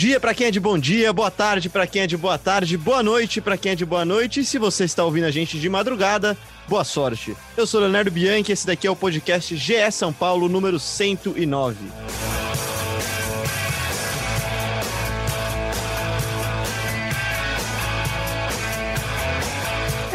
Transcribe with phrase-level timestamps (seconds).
[0.00, 2.74] Dia para quem é de bom dia, boa tarde para quem é de boa tarde,
[2.78, 4.40] boa noite para quem é de boa noite.
[4.40, 7.36] E se você está ouvindo a gente de madrugada, boa sorte.
[7.54, 11.76] Eu sou Leonardo Bianchi, esse daqui é o podcast GE São Paulo número 109.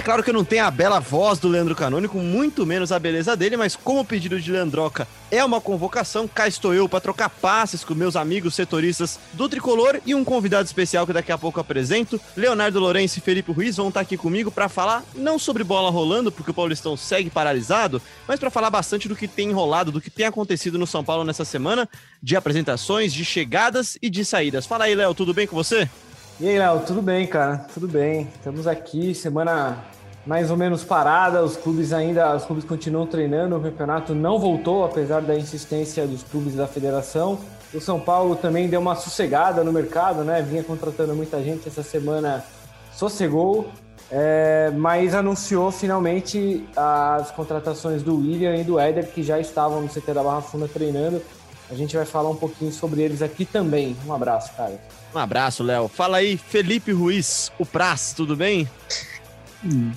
[0.05, 3.36] Claro que eu não tenho a bela voz do Leandro Canônico, muito menos a beleza
[3.36, 7.28] dele, mas como o pedido de Leandroca é uma convocação, cá estou eu para trocar
[7.28, 11.59] passes com meus amigos setoristas do Tricolor e um convidado especial que daqui a pouco
[11.59, 12.22] apresento.
[12.38, 16.31] Leonardo Lourenço e Felipe Ruiz vão estar aqui comigo para falar não sobre bola rolando,
[16.31, 20.11] porque o Paulistão segue paralisado, mas para falar bastante do que tem rolado, do que
[20.11, 21.89] tem acontecido no São Paulo nessa semana,
[22.22, 24.67] de apresentações, de chegadas e de saídas.
[24.67, 25.89] Fala aí, Léo, tudo bem com você?
[26.38, 27.66] E aí, Léo, tudo bem, cara?
[27.73, 28.28] Tudo bem.
[28.36, 29.78] Estamos aqui, semana
[30.25, 34.83] mais ou menos parada, os clubes ainda, os clubes continuam treinando, o campeonato não voltou,
[34.83, 37.39] apesar da insistência dos clubes da federação.
[37.73, 40.42] O São Paulo também deu uma sossegada no mercado, né?
[40.42, 42.44] Vinha contratando muita gente essa semana,
[42.92, 43.70] sossegou,
[44.11, 49.88] é, mas anunciou finalmente as contratações do William e do Éder, que já estavam no
[49.88, 51.22] CT da Barra Funda treinando.
[51.69, 53.95] A gente vai falar um pouquinho sobre eles aqui também.
[54.05, 54.80] Um abraço, cara.
[55.13, 55.88] Um abraço, Léo.
[55.88, 58.69] Fala aí, Felipe Ruiz, o Praz, tudo bem?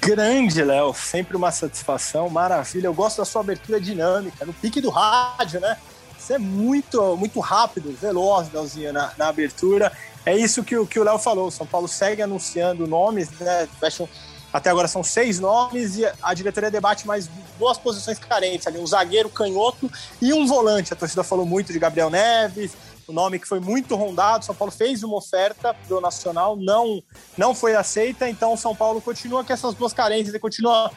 [0.00, 0.94] Grande, Léo.
[0.94, 2.86] Sempre uma satisfação, maravilha.
[2.86, 5.77] Eu gosto da sua abertura dinâmica, no pique do rádio, né?
[6.19, 9.92] Você é muito, muito rápido, veloz, Léozinho, na, na abertura.
[10.24, 11.48] É isso que, que o Léo falou.
[11.48, 13.69] O São Paulo segue anunciando nomes, né?
[13.78, 14.08] Fecham,
[14.53, 17.29] até agora são seis nomes e a diretoria debate mais
[17.59, 20.92] duas posições carentes ali, um zagueiro canhoto e um volante.
[20.92, 22.73] A torcida falou muito de Gabriel Neves,
[23.07, 24.45] o nome que foi muito rondado.
[24.45, 27.03] São Paulo fez uma oferta do Nacional, não,
[27.37, 30.91] não foi aceita, então São Paulo continua com essas duas carências e continua.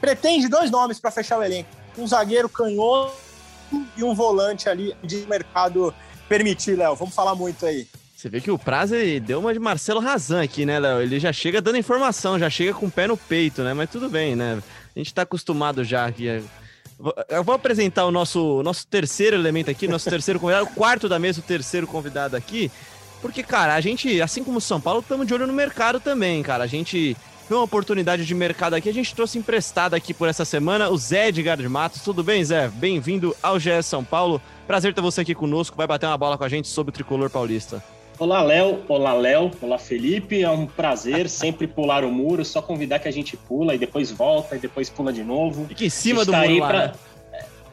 [0.00, 3.14] Pretende dois nomes para fechar o elenco: um zagueiro canhoto
[3.96, 5.94] e um volante ali de mercado
[6.28, 6.94] permitir, Léo.
[6.96, 7.88] Vamos falar muito aí.
[8.16, 11.02] Você vê que o Prazo deu uma de Marcelo Razan aqui, né, Léo?
[11.02, 13.74] Ele já chega dando informação, já chega com o pé no peito, né?
[13.74, 14.58] Mas tudo bem, né?
[14.94, 16.42] A gente tá acostumado já aqui.
[17.28, 21.18] Eu vou apresentar o nosso, nosso terceiro elemento aqui, nosso terceiro convidado, o quarto da
[21.18, 22.70] mesa, o terceiro convidado aqui.
[23.20, 26.64] Porque, cara, a gente, assim como São Paulo, estamos de olho no mercado também, cara.
[26.64, 27.14] A gente
[27.46, 30.96] vê uma oportunidade de mercado aqui, a gente trouxe emprestado aqui por essa semana o
[30.96, 32.00] Zé Edgar de Matos.
[32.00, 32.68] Tudo bem, Zé?
[32.68, 34.40] Bem-vindo ao GS São Paulo.
[34.66, 37.28] Prazer ter você aqui conosco, vai bater uma bola com a gente sobre o tricolor
[37.28, 37.84] paulista.
[38.18, 38.82] Olá, Léo.
[38.88, 39.50] Olá, Léo.
[39.60, 40.42] Olá, Felipe.
[40.42, 42.46] É um prazer sempre pular o muro.
[42.46, 45.66] Só convidar que a gente pula e depois volta e depois pula de novo.
[45.66, 46.86] Fica em cima do muro lá, pra...
[46.86, 46.92] né?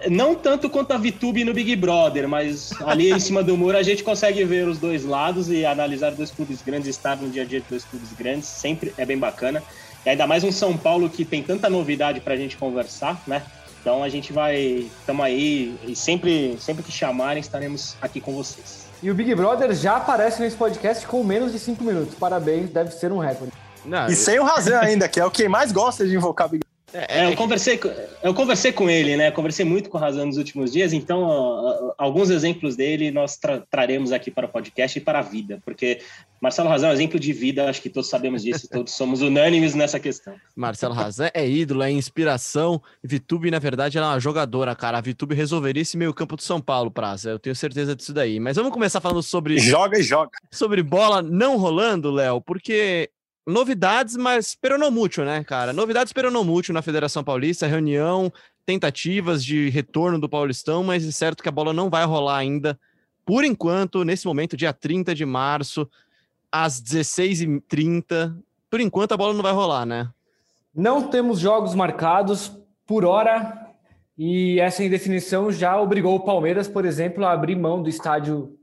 [0.09, 3.83] Não tanto quanto a VTube no Big Brother, mas ali em cima do muro a
[3.83, 7.45] gente consegue ver os dois lados e analisar dois clubes grandes, estar no dia a
[7.45, 9.63] dia de dois clubes grandes, sempre é bem bacana.
[10.05, 13.43] E ainda mais um São Paulo que tem tanta novidade para a gente conversar, né?
[13.79, 18.82] Então a gente vai, estamos aí e sempre, sempre que chamarem estaremos aqui com vocês.
[19.03, 22.15] E o Big Brother já aparece nesse podcast com menos de 5 minutos.
[22.15, 23.51] Parabéns, deve ser um recorde.
[23.83, 24.15] Não, e eu...
[24.15, 26.62] sem o Razan ainda, que é o que mais gosta de invocar Big
[26.93, 27.79] é, eu, conversei,
[28.21, 29.31] eu conversei com ele, né?
[29.31, 33.59] Conversei muito com o Razan nos últimos dias, então ó, alguns exemplos dele nós tra
[33.69, 36.01] traremos aqui para o podcast e para a vida, porque
[36.43, 39.73] Marcelo Razan é um exemplo de vida, acho que todos sabemos disso, todos somos unânimes
[39.73, 40.35] nessa questão.
[40.53, 42.81] Marcelo Razan é ídolo, é inspiração.
[43.01, 44.97] Vitube, na verdade, ela é uma jogadora, cara.
[44.97, 47.29] A Vitube resolveria esse meio campo do São Paulo, Praça.
[47.29, 48.41] Eu tenho certeza disso daí.
[48.41, 49.57] Mas vamos começar falando sobre.
[49.57, 50.31] Joga e joga.
[50.51, 53.09] Sobre bola não rolando, Léo, porque
[53.45, 55.73] novidades, mas peronomútil, né, cara?
[55.73, 58.31] Novidades peronomútil na Federação Paulista, reunião,
[58.65, 62.79] tentativas de retorno do Paulistão, mas é certo que a bola não vai rolar ainda,
[63.25, 65.89] por enquanto, nesse momento, dia 30 de março,
[66.51, 68.35] às 16h30.
[68.69, 70.09] Por enquanto, a bola não vai rolar, né?
[70.75, 72.51] Não temos jogos marcados
[72.85, 73.69] por hora,
[74.17, 78.57] e essa indefinição já obrigou o Palmeiras, por exemplo, a abrir mão do estádio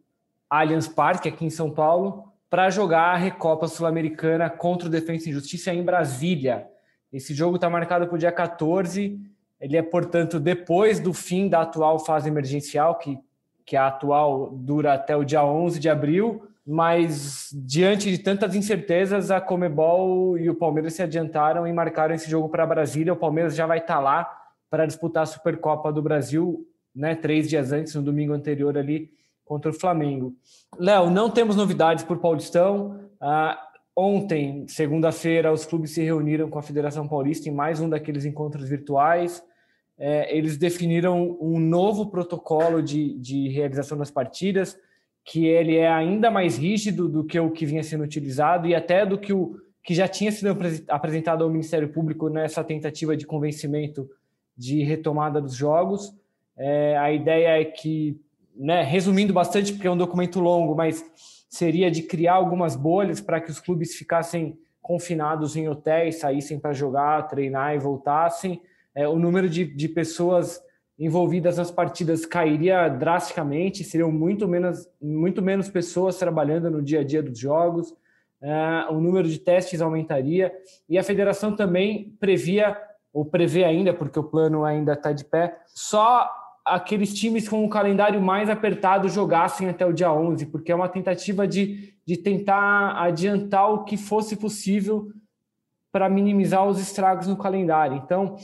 [0.48, 5.32] Allianz Parque, aqui em São Paulo, para jogar a Recopa Sul-Americana contra o Defensa e
[5.32, 6.66] Justiça em Brasília.
[7.12, 9.18] Esse jogo está marcado para o dia 14.
[9.60, 13.16] Ele é, portanto, depois do fim da atual fase emergencial, que,
[13.64, 16.42] que a atual dura até o dia 11 de abril.
[16.66, 22.28] Mas, diante de tantas incertezas, a Comebol e o Palmeiras se adiantaram e marcaram esse
[22.28, 23.12] jogo para Brasília.
[23.12, 24.38] O Palmeiras já vai estar tá lá
[24.68, 29.10] para disputar a Supercopa do Brasil né, três dias antes, no domingo anterior ali,
[29.50, 30.32] contra o Flamengo.
[30.78, 33.00] Léo, não temos novidades por Paulistão.
[33.20, 33.60] Ah,
[33.96, 38.68] ontem, segunda-feira, os clubes se reuniram com a Federação Paulista em mais um daqueles encontros
[38.68, 39.42] virtuais.
[39.98, 44.78] É, eles definiram um novo protocolo de, de realização das partidas,
[45.24, 49.04] que ele é ainda mais rígido do que o que vinha sendo utilizado e até
[49.04, 50.56] do que o que já tinha sido
[50.86, 54.08] apresentado ao Ministério Público nessa tentativa de convencimento
[54.56, 56.14] de retomada dos jogos.
[56.56, 58.16] É, a ideia é que,
[58.56, 61.04] né, resumindo bastante, porque é um documento longo, mas
[61.48, 66.72] seria de criar algumas bolhas para que os clubes ficassem confinados em hotéis, saíssem para
[66.72, 68.60] jogar, treinar e voltassem.
[68.94, 70.60] É, o número de, de pessoas
[71.00, 77.04] envolvidas nas partidas cairia drasticamente, seriam muito menos, muito menos pessoas trabalhando no dia a
[77.04, 77.90] dia dos jogos,
[78.42, 80.52] uh, o número de testes aumentaria,
[80.86, 82.76] e a federação também previa,
[83.14, 86.28] ou prevê ainda, porque o plano ainda está de pé, só
[86.64, 90.88] aqueles times com o calendário mais apertado jogassem até o dia 11, porque é uma
[90.88, 95.10] tentativa de, de tentar adiantar o que fosse possível
[95.92, 97.96] para minimizar os estragos no calendário.
[97.96, 98.36] Então,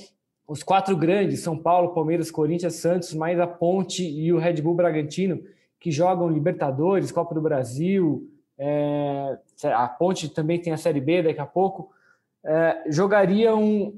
[0.47, 4.75] os quatro grandes, São Paulo, Palmeiras, Corinthians, Santos, mais a Ponte e o Red Bull
[4.75, 5.43] Bragantino,
[5.79, 8.29] que jogam Libertadores, Copa do Brasil,
[8.59, 11.91] é, a Ponte também tem a Série B daqui a pouco,
[12.45, 13.95] é, jogariam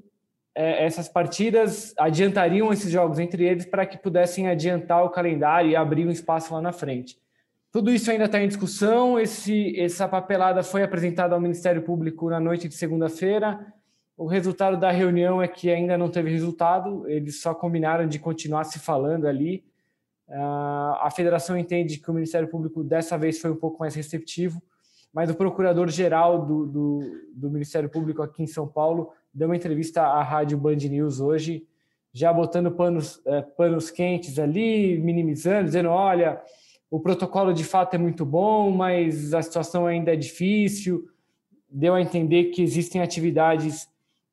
[0.61, 6.07] essas partidas, adiantariam esses jogos entre eles para que pudessem adiantar o calendário e abrir
[6.07, 7.17] um espaço lá na frente.
[7.71, 9.21] Tudo isso ainda está em discussão.
[9.21, 13.73] Esse, essa papelada foi apresentada ao Ministério Público na noite de segunda-feira.
[14.17, 18.65] O resultado da reunião é que ainda não teve resultado, eles só combinaram de continuar
[18.65, 19.63] se falando ali.
[20.29, 24.61] Uh, a federação entende que o Ministério Público dessa vez foi um pouco mais receptivo,
[25.15, 27.01] mas o procurador-geral do, do,
[27.33, 31.67] do, Ministério Público aqui em São Paulo deu uma entrevista à rádio Band News hoje,
[32.13, 36.41] já botando panos, eh, panos quentes ali, minimizando, dizendo: olha,
[36.91, 41.07] o protocolo de fato é muito bom, mas a situação ainda é difícil.
[41.71, 43.89] Deu a entender que existem atividades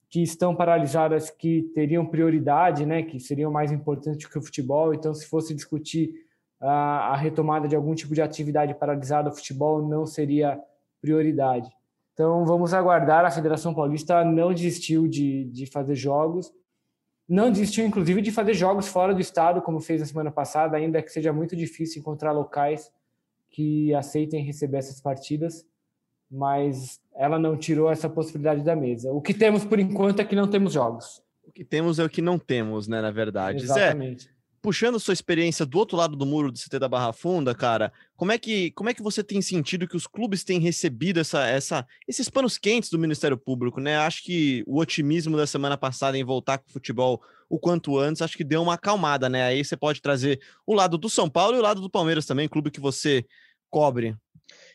[0.10, 4.94] que estão paralisadas que teriam prioridade, né, que seriam mais importantes que o futebol.
[4.94, 6.14] Então, se fosse discutir
[6.62, 10.58] a, a retomada de algum tipo de atividade paralisada, o futebol não seria
[11.02, 11.70] prioridade.
[12.16, 13.24] Então, vamos aguardar.
[13.24, 16.52] A Federação Paulista não desistiu de, de fazer jogos,
[17.30, 21.04] não desistiu, inclusive, de fazer jogos fora do estado, como fez na semana passada, ainda
[21.04, 22.92] que seja muito difícil encontrar locais
[23.52, 25.68] que aceitem receber essas partidas
[26.30, 29.12] mas ela não tirou essa possibilidade da mesa.
[29.12, 31.24] O que temos por enquanto é que não temos jogos.
[31.44, 33.64] O que temos é o que não temos, né, na verdade.
[33.64, 34.26] Exatamente.
[34.26, 34.30] Zé,
[34.66, 38.32] puxando sua experiência do outro lado do muro do CT da Barra Funda, cara, como
[38.32, 41.86] é que, como é que você tem sentido que os clubes têm recebido essa, essa,
[42.08, 43.96] esses panos quentes do Ministério Público, né?
[43.96, 48.24] Acho que o otimismo da semana passada em voltar com o futebol o quanto antes,
[48.24, 49.44] acho que deu uma acalmada, né?
[49.44, 52.50] Aí você pode trazer o lado do São Paulo e o lado do Palmeiras também,
[52.50, 53.24] clube que você
[53.70, 54.16] cobre.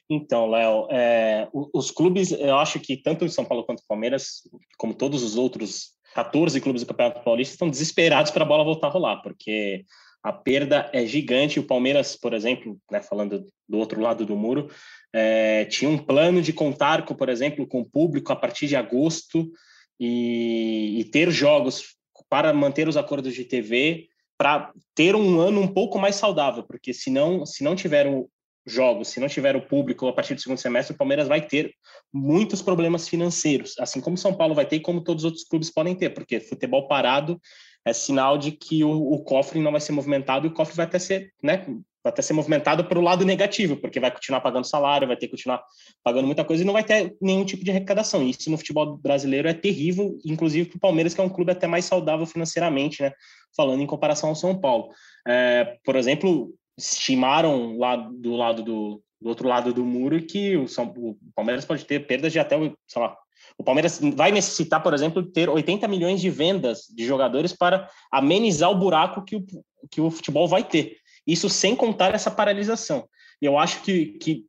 [0.08, 4.42] Então, Léo, é, os clubes, eu acho que tanto o São Paulo quanto o Palmeiras,
[4.78, 8.88] como todos os outros 14 clubes do Campeonato Paulista, estão desesperados para a bola voltar
[8.88, 9.84] a rolar, porque
[10.22, 11.60] a perda é gigante.
[11.60, 14.68] O Palmeiras, por exemplo, né, falando do outro lado do muro,
[15.12, 18.76] é, tinha um plano de contar, com, por exemplo, com o público a partir de
[18.76, 19.50] agosto
[19.98, 21.96] e, e ter jogos
[22.28, 24.08] para manter os acordos de TV
[24.38, 28.30] para ter um ano um pouco mais saudável, porque se não, se não tiver o,
[28.66, 31.72] jogos, se não tiver o público a partir do segundo semestre, o Palmeiras vai ter
[32.12, 35.70] muitos problemas financeiros, assim como São Paulo vai ter e como todos os outros clubes
[35.70, 37.40] podem ter, porque futebol parado
[37.84, 40.86] é sinal de que o, o cofre não vai ser movimentado e o cofre vai
[40.86, 41.64] até ser, né,
[42.02, 45.26] vai até ser movimentado para o lado negativo, porque vai continuar pagando salário, vai ter
[45.26, 45.62] que continuar
[46.02, 48.22] pagando muita coisa e não vai ter nenhum tipo de arrecadação.
[48.22, 51.66] Isso no futebol brasileiro é terrível, inclusive para o Palmeiras, que é um clube até
[51.66, 53.12] mais saudável financeiramente, né?
[53.54, 54.90] Falando em comparação ao São Paulo.
[55.28, 60.66] É, por exemplo, estimaram lá do lado do, do outro lado do muro que o,
[60.66, 62.56] São, o Palmeiras pode ter perdas de até,
[62.86, 63.16] sei lá,
[63.58, 68.70] o Palmeiras vai necessitar, por exemplo, ter 80 milhões de vendas de jogadores para amenizar
[68.70, 69.44] o buraco que o,
[69.90, 70.96] que o futebol vai ter.
[71.26, 73.06] Isso sem contar essa paralisação.
[73.40, 74.46] E eu acho que, que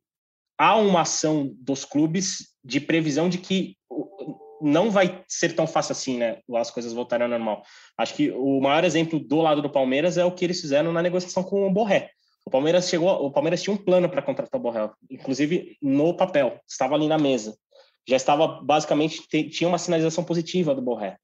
[0.58, 3.76] há uma ação dos clubes de previsão de que
[4.62, 6.38] não vai ser tão fácil assim, né?
[6.54, 7.64] As coisas voltarem ao normal.
[7.98, 11.02] Acho que o maior exemplo do lado do Palmeiras é o que eles fizeram na
[11.02, 12.10] negociação com o Borré.
[12.44, 16.58] O Palmeiras chegou, o Palmeiras tinha um plano para contratar o Borrell, inclusive no papel,
[16.68, 17.56] estava ali na mesa.
[18.08, 21.16] Já estava basicamente tinha uma sinalização positiva do Borré.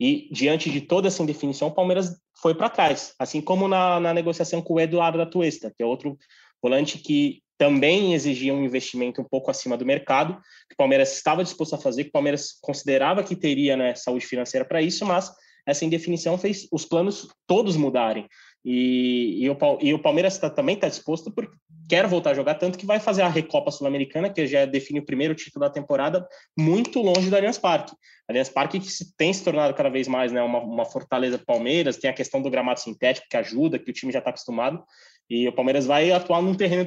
[0.00, 4.14] E diante de toda essa indefinição, o Palmeiras foi para trás, assim como na, na
[4.14, 6.18] negociação com o Eduardo da Tuesta, que é outro
[6.60, 10.34] volante que também exigia um investimento um pouco acima do mercado,
[10.68, 14.26] que o Palmeiras estava disposto a fazer, que o Palmeiras considerava que teria né, saúde
[14.26, 15.32] financeira para isso, mas
[15.64, 18.26] essa indefinição fez os planos todos mudarem.
[18.64, 21.56] E, e, o, e o Palmeiras tá, também está disposto porque
[21.88, 25.04] quer voltar a jogar, tanto que vai fazer a Recopa Sul-Americana, que já define o
[25.04, 26.26] primeiro título da temporada,
[26.56, 27.94] muito longe do Allianz Parque.
[28.28, 31.44] Allianz Parque que se, tem se tornado cada vez mais né, uma, uma fortaleza do
[31.44, 34.82] Palmeiras, tem a questão do gramado sintético que ajuda, que o time já está acostumado,
[35.28, 36.86] e o Palmeiras vai atuar num terreno,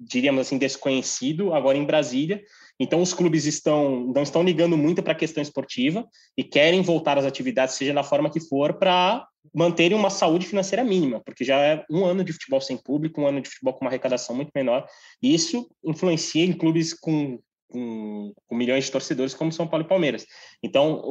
[0.00, 2.42] diríamos assim, desconhecido, agora em Brasília,
[2.80, 7.18] então, os clubes estão não estão ligando muito para a questão esportiva e querem voltar
[7.18, 11.58] às atividades, seja da forma que for, para manterem uma saúde financeira mínima, porque já
[11.58, 14.50] é um ano de futebol sem público, um ano de futebol com uma arrecadação muito
[14.54, 14.86] menor.
[15.22, 17.38] E isso influencia em clubes com,
[17.68, 20.24] com, com milhões de torcedores, como São Paulo e Palmeiras.
[20.62, 21.02] Então,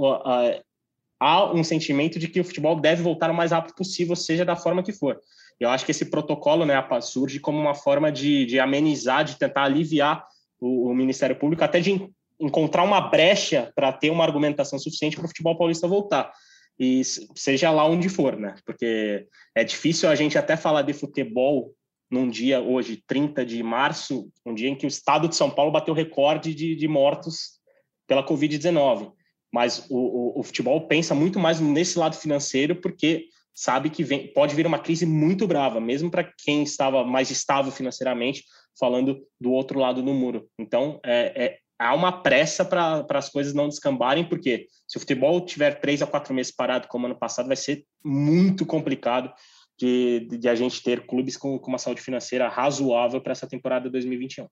[1.19, 4.55] há um sentimento de que o futebol deve voltar o mais rápido possível, seja da
[4.55, 5.19] forma que for.
[5.59, 9.63] Eu acho que esse protocolo né, surge como uma forma de, de amenizar, de tentar
[9.63, 10.25] aliviar
[10.59, 15.25] o, o Ministério Público, até de encontrar uma brecha para ter uma argumentação suficiente para
[15.25, 16.31] o futebol paulista voltar.
[16.79, 17.01] E
[17.35, 18.55] seja lá onde for, né?
[18.65, 21.73] Porque é difícil a gente até falar de futebol
[22.09, 25.71] num dia hoje, 30 de março, um dia em que o estado de São Paulo
[25.71, 27.59] bateu recorde de, de mortos
[28.07, 29.11] pela Covid-19.
[29.51, 33.25] Mas o, o, o, futebol pensa muito mais nesse lado financeiro, porque
[33.59, 37.73] sabe que vem, pode vir uma crise muito brava, mesmo para quem estava mais estável
[37.73, 38.45] financeiramente,
[38.79, 40.47] falando do outro lado do muro.
[40.57, 45.45] Então, é, é há uma pressa para as coisas não descambarem, porque se o futebol
[45.45, 49.29] tiver três a quatro meses parado, como ano passado, vai ser muito complicado
[49.77, 53.89] de, de a gente ter clubes com, com uma saúde financeira razoável para essa temporada
[53.89, 54.47] 2021.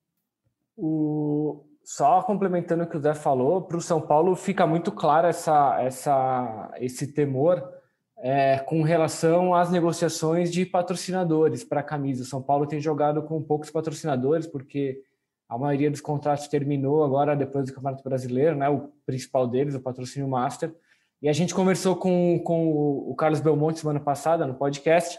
[0.76, 1.64] O...
[1.82, 5.80] Só complementando o que o Zé falou, para o São Paulo fica muito claro essa,
[5.80, 7.77] essa, esse temor
[8.20, 12.24] é, com relação às negociações de patrocinadores para a camisa.
[12.24, 15.00] São Paulo tem jogado com poucos patrocinadores, porque
[15.48, 18.68] a maioria dos contratos terminou agora depois do Campeonato Brasileiro, né?
[18.68, 20.74] o principal deles, o patrocínio Master.
[21.22, 25.18] E a gente conversou com, com o Carlos Belmonte semana passada no podcast,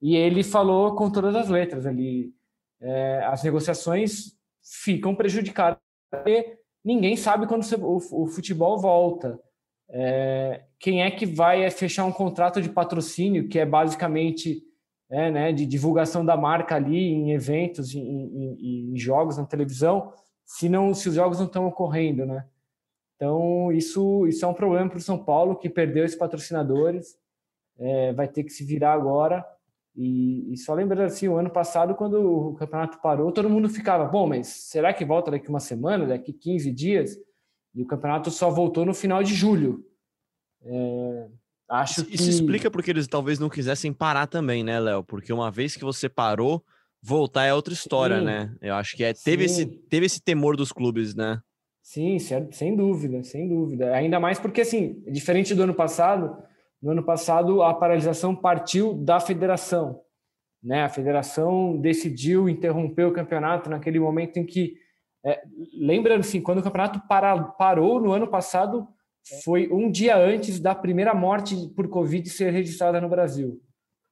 [0.00, 2.32] e ele falou com todas as letras ali.
[2.80, 5.78] É, as negociações ficam prejudicadas
[6.10, 9.38] porque ninguém sabe quando o futebol volta.
[9.88, 14.62] É, quem é que vai fechar um contrato de patrocínio, que é basicamente
[15.08, 20.12] é, né, de divulgação da marca ali em eventos, em, em, em, jogos na televisão,
[20.44, 22.44] se, não, se os jogos não estão ocorrendo, né?
[23.14, 27.16] Então, isso, isso é um problema para o São Paulo, que perdeu esses patrocinadores,
[27.78, 29.44] é, vai ter que se virar agora.
[29.94, 34.04] E, e, só lembrando assim, o ano passado, quando o campeonato parou, todo mundo ficava,
[34.04, 37.16] bom, mas será que volta daqui uma semana, daqui 15 dias?
[37.76, 39.84] E o campeonato só voltou no final de julho.
[40.64, 41.28] É,
[41.68, 42.30] acho Isso que...
[42.30, 45.04] explica porque eles talvez não quisessem parar também, né, Léo?
[45.04, 46.64] Porque uma vez que você parou,
[47.02, 48.24] voltar é outra história, Sim.
[48.24, 48.56] né?
[48.62, 51.38] Eu acho que é, teve, esse, teve esse temor dos clubes, né?
[51.82, 53.94] Sim, sem dúvida, sem dúvida.
[53.94, 56.36] Ainda mais porque, assim, diferente do ano passado,
[56.82, 60.00] no ano passado a paralisação partiu da federação.
[60.62, 60.82] Né?
[60.82, 64.74] A federação decidiu interromper o campeonato naquele momento em que
[65.26, 65.42] é,
[65.74, 68.86] lembrando assim, quando o campeonato para, parou no ano passado,
[69.42, 73.60] foi um dia antes da primeira morte por Covid ser registrada no Brasil.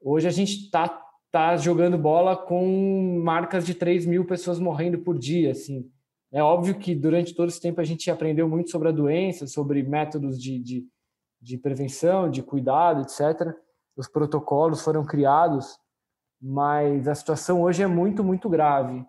[0.03, 0.89] Hoje a gente está
[1.31, 5.53] tá jogando bola com marcas de 3 mil pessoas morrendo por dia.
[5.53, 5.89] Assim.
[6.33, 9.85] É óbvio que durante todo esse tempo a gente aprendeu muito sobre a doença, sobre
[9.85, 10.85] métodos de, de,
[11.41, 13.55] de prevenção, de cuidado, etc.
[13.97, 15.79] Os protocolos foram criados,
[16.43, 19.07] mas a situação hoje é muito, muito grave.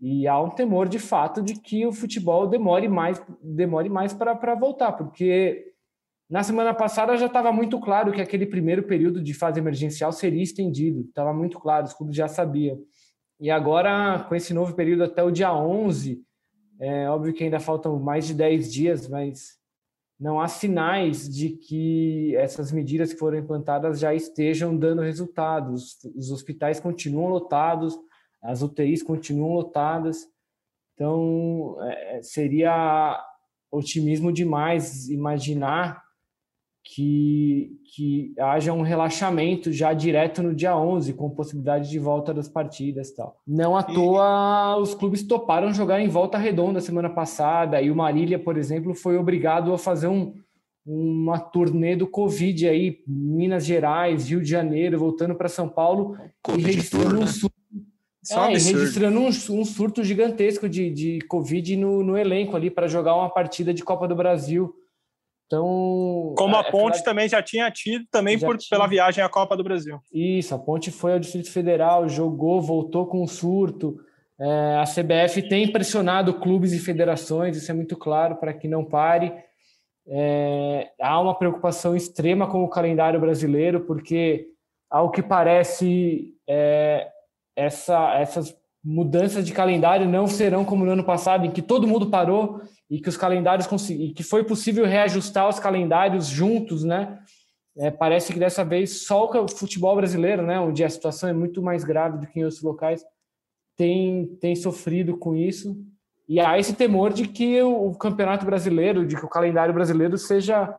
[0.00, 4.54] E há um temor de fato de que o futebol demore mais, demore mais para
[4.54, 5.72] voltar, porque
[6.28, 10.42] na semana passada já estava muito claro que aquele primeiro período de fase emergencial seria
[10.42, 12.78] estendido, estava muito claro, os clubes já sabiam.
[13.40, 16.22] E agora, com esse novo período até o dia 11,
[16.80, 19.58] é óbvio que ainda faltam mais de 10 dias, mas
[20.18, 25.98] não há sinais de que essas medidas que foram implantadas já estejam dando resultados.
[26.16, 27.98] Os hospitais continuam lotados,
[28.44, 30.28] as UTIs continuam lotadas,
[30.94, 33.18] então é, seria
[33.72, 36.04] otimismo demais imaginar
[36.84, 42.46] que, que haja um relaxamento já direto no dia 11, com possibilidade de volta das
[42.46, 43.40] partidas tal.
[43.46, 48.38] Não à toa os clubes toparam jogar em volta redonda semana passada, e o Marília,
[48.38, 50.34] por exemplo, foi obrigado a fazer um,
[50.86, 56.62] uma turnê do Covid aí, Minas Gerais, Rio de Janeiro, voltando para São Paulo COVID
[56.62, 57.26] e registrando um
[58.24, 62.88] surto é, registrando um, um, surto gigantesco de, de Covid no, no elenco ali para
[62.88, 64.74] jogar uma partida de Copa do Brasil.
[65.46, 66.34] Então.
[66.36, 67.04] Como a é, Ponte aquela...
[67.04, 68.68] também já tinha tido, também por, tinha.
[68.70, 69.98] pela viagem à Copa do Brasil.
[70.12, 73.96] Isso, a Ponte foi ao Distrito Federal, jogou, voltou com um surto.
[74.40, 78.84] É, a CBF tem pressionado clubes e federações, isso é muito claro, para que não
[78.84, 79.32] pare.
[80.06, 84.48] É, há uma preocupação extrema com o calendário brasileiro, porque
[84.90, 87.08] ao que parece, é,
[87.56, 92.10] essa, essas mudanças de calendário não serão como no ano passado, em que todo mundo
[92.10, 93.66] parou e que os calendários
[94.14, 97.18] que foi possível reajustar os calendários juntos, né?
[97.76, 101.60] É, parece que dessa vez só o futebol brasileiro, né, onde a situação é muito
[101.60, 103.04] mais grave do que em outros locais,
[103.76, 105.76] tem, tem sofrido com isso.
[106.28, 110.16] E há esse temor de que o, o campeonato brasileiro, de que o calendário brasileiro
[110.16, 110.72] seja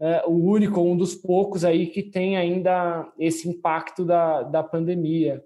[0.00, 5.44] é, o único, um dos poucos aí que tem ainda esse impacto da, da pandemia.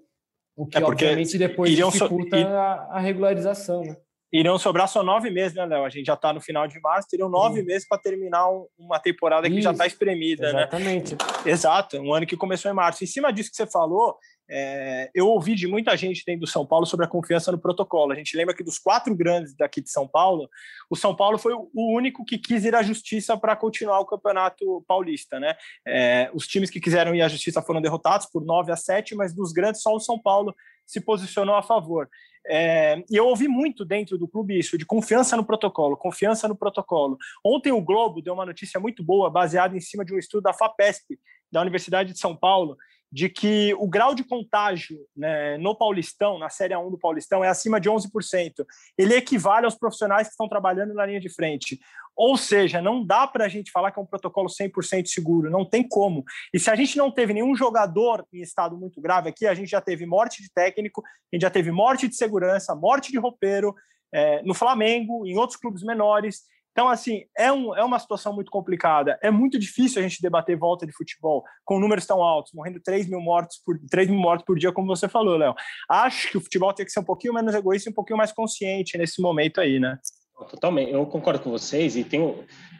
[0.57, 2.47] O que, é obviamente, depois dificulta so...
[2.47, 3.83] a, a regularização.
[3.83, 3.95] Né?
[4.33, 5.85] Iriam sobrar só nove meses, né, Léo?
[5.85, 7.65] A gente já está no final de março, teriam nove Sim.
[7.67, 11.13] meses para terminar um, uma temporada que Isso, já está espremida, exatamente.
[11.13, 11.17] né?
[11.21, 11.49] Exatamente.
[11.49, 13.03] Exato, um ano que começou em março.
[13.03, 14.17] Em cima disso que você falou,
[14.49, 18.11] é, eu ouvi de muita gente dentro do São Paulo sobre a confiança no protocolo.
[18.11, 20.49] A gente lembra que dos quatro grandes daqui de São Paulo,
[20.89, 24.83] o São Paulo foi o único que quis ir à justiça para continuar o campeonato
[24.87, 25.55] paulista, né?
[25.85, 29.33] É, os times que quiseram ir à justiça foram derrotados por 9 a 7, mas
[29.33, 32.09] dos grandes só o São Paulo se posicionou a favor.
[32.49, 36.55] É, e eu ouvi muito dentro do clube isso, de confiança no protocolo, confiança no
[36.55, 37.17] protocolo.
[37.45, 40.53] Ontem o Globo deu uma notícia muito boa, baseada em cima de um estudo da
[40.53, 41.19] FAPESP,
[41.51, 42.77] da Universidade de São Paulo,
[43.11, 47.47] de que o grau de contágio né, no Paulistão, na Série 1 do Paulistão, é
[47.47, 48.65] acima de 11%.
[48.97, 51.79] Ele equivale aos profissionais que estão trabalhando na linha de frente.
[52.15, 55.63] Ou seja, não dá para a gente falar que é um protocolo 100% seguro, não
[55.63, 56.23] tem como.
[56.51, 59.69] E se a gente não teve nenhum jogador em estado muito grave aqui, a gente
[59.69, 63.75] já teve morte de técnico, a gente já teve morte de segurança, morte de roupeiro,
[64.11, 66.41] é, no Flamengo, em outros clubes menores.
[66.77, 69.17] Então, assim, é, um, é uma situação muito complicada.
[69.23, 73.09] É muito difícil a gente debater volta de futebol com números tão altos, morrendo 3
[73.09, 75.55] mil mortos por 3 mil mortos por dia, como você falou, Léo.
[75.89, 78.31] Acho que o futebol tem que ser um pouquinho menos egoísta e um pouquinho mais
[78.31, 79.97] consciente nesse momento aí, né?
[80.45, 82.21] Totalmente, eu concordo com vocês e tem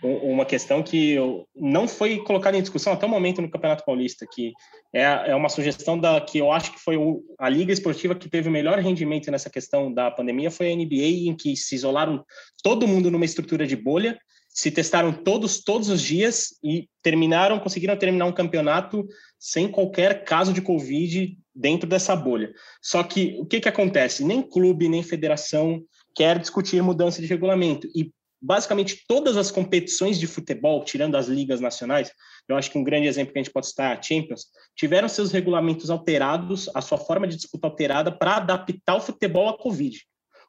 [0.04, 1.16] uma questão que
[1.56, 4.54] não foi colocada em discussão até o momento no Campeonato Paulista, que
[4.94, 6.98] é, é uma sugestão da que eu acho que foi
[7.40, 11.28] a liga esportiva que teve o melhor rendimento nessa questão da pandemia foi a NBA,
[11.28, 12.24] em que se isolaram
[12.62, 17.98] todo mundo numa estrutura de bolha, se testaram todos todos os dias e terminaram, conseguiram
[17.98, 19.08] terminar um campeonato
[19.40, 22.52] sem qualquer caso de Covid dentro dessa bolha.
[22.82, 24.24] Só que o que que acontece?
[24.24, 25.84] Nem clube, nem federação
[26.16, 27.88] quer discutir mudança de regulamento.
[27.96, 32.12] E basicamente todas as competições de futebol, tirando as ligas nacionais,
[32.48, 34.46] eu acho que um grande exemplo que a gente pode citar é a Champions,
[34.76, 39.58] tiveram seus regulamentos alterados, a sua forma de disputa alterada para adaptar o futebol à
[39.58, 40.00] Covid.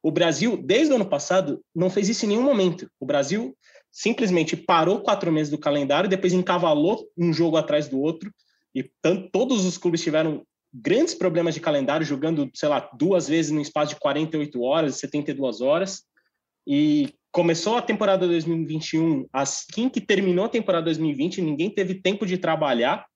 [0.02, 2.88] O Brasil, desde o ano passado, não fez isso em nenhum momento.
[3.00, 3.56] O Brasil
[3.90, 8.32] simplesmente parou quatro meses do calendário, depois encavalou um jogo atrás do outro,
[8.74, 13.50] e tanto, todos os clubes tiveram grandes problemas de calendário, jogando, sei lá, duas vezes
[13.50, 16.02] no espaço de 48 horas, 72 horas.
[16.66, 22.36] E começou a temporada 2021, assim que terminou a temporada 2020, ninguém teve tempo de
[22.36, 23.06] trabalhar.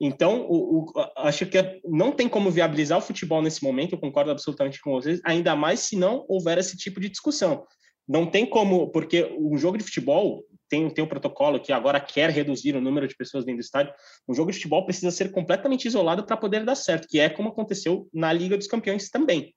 [0.00, 3.98] Então, o, o, acho que é, não tem como viabilizar o futebol nesse momento, eu
[3.98, 7.64] concordo absolutamente com vocês, ainda mais se não houver esse tipo de discussão.
[8.08, 12.30] Não tem como, porque o jogo de futebol, tem, tem um protocolo que agora quer
[12.30, 13.92] reduzir o número de pessoas dentro do estádio.
[14.28, 17.50] Um jogo de futebol precisa ser completamente isolado para poder dar certo, que é como
[17.50, 19.54] aconteceu na Liga dos Campeões também.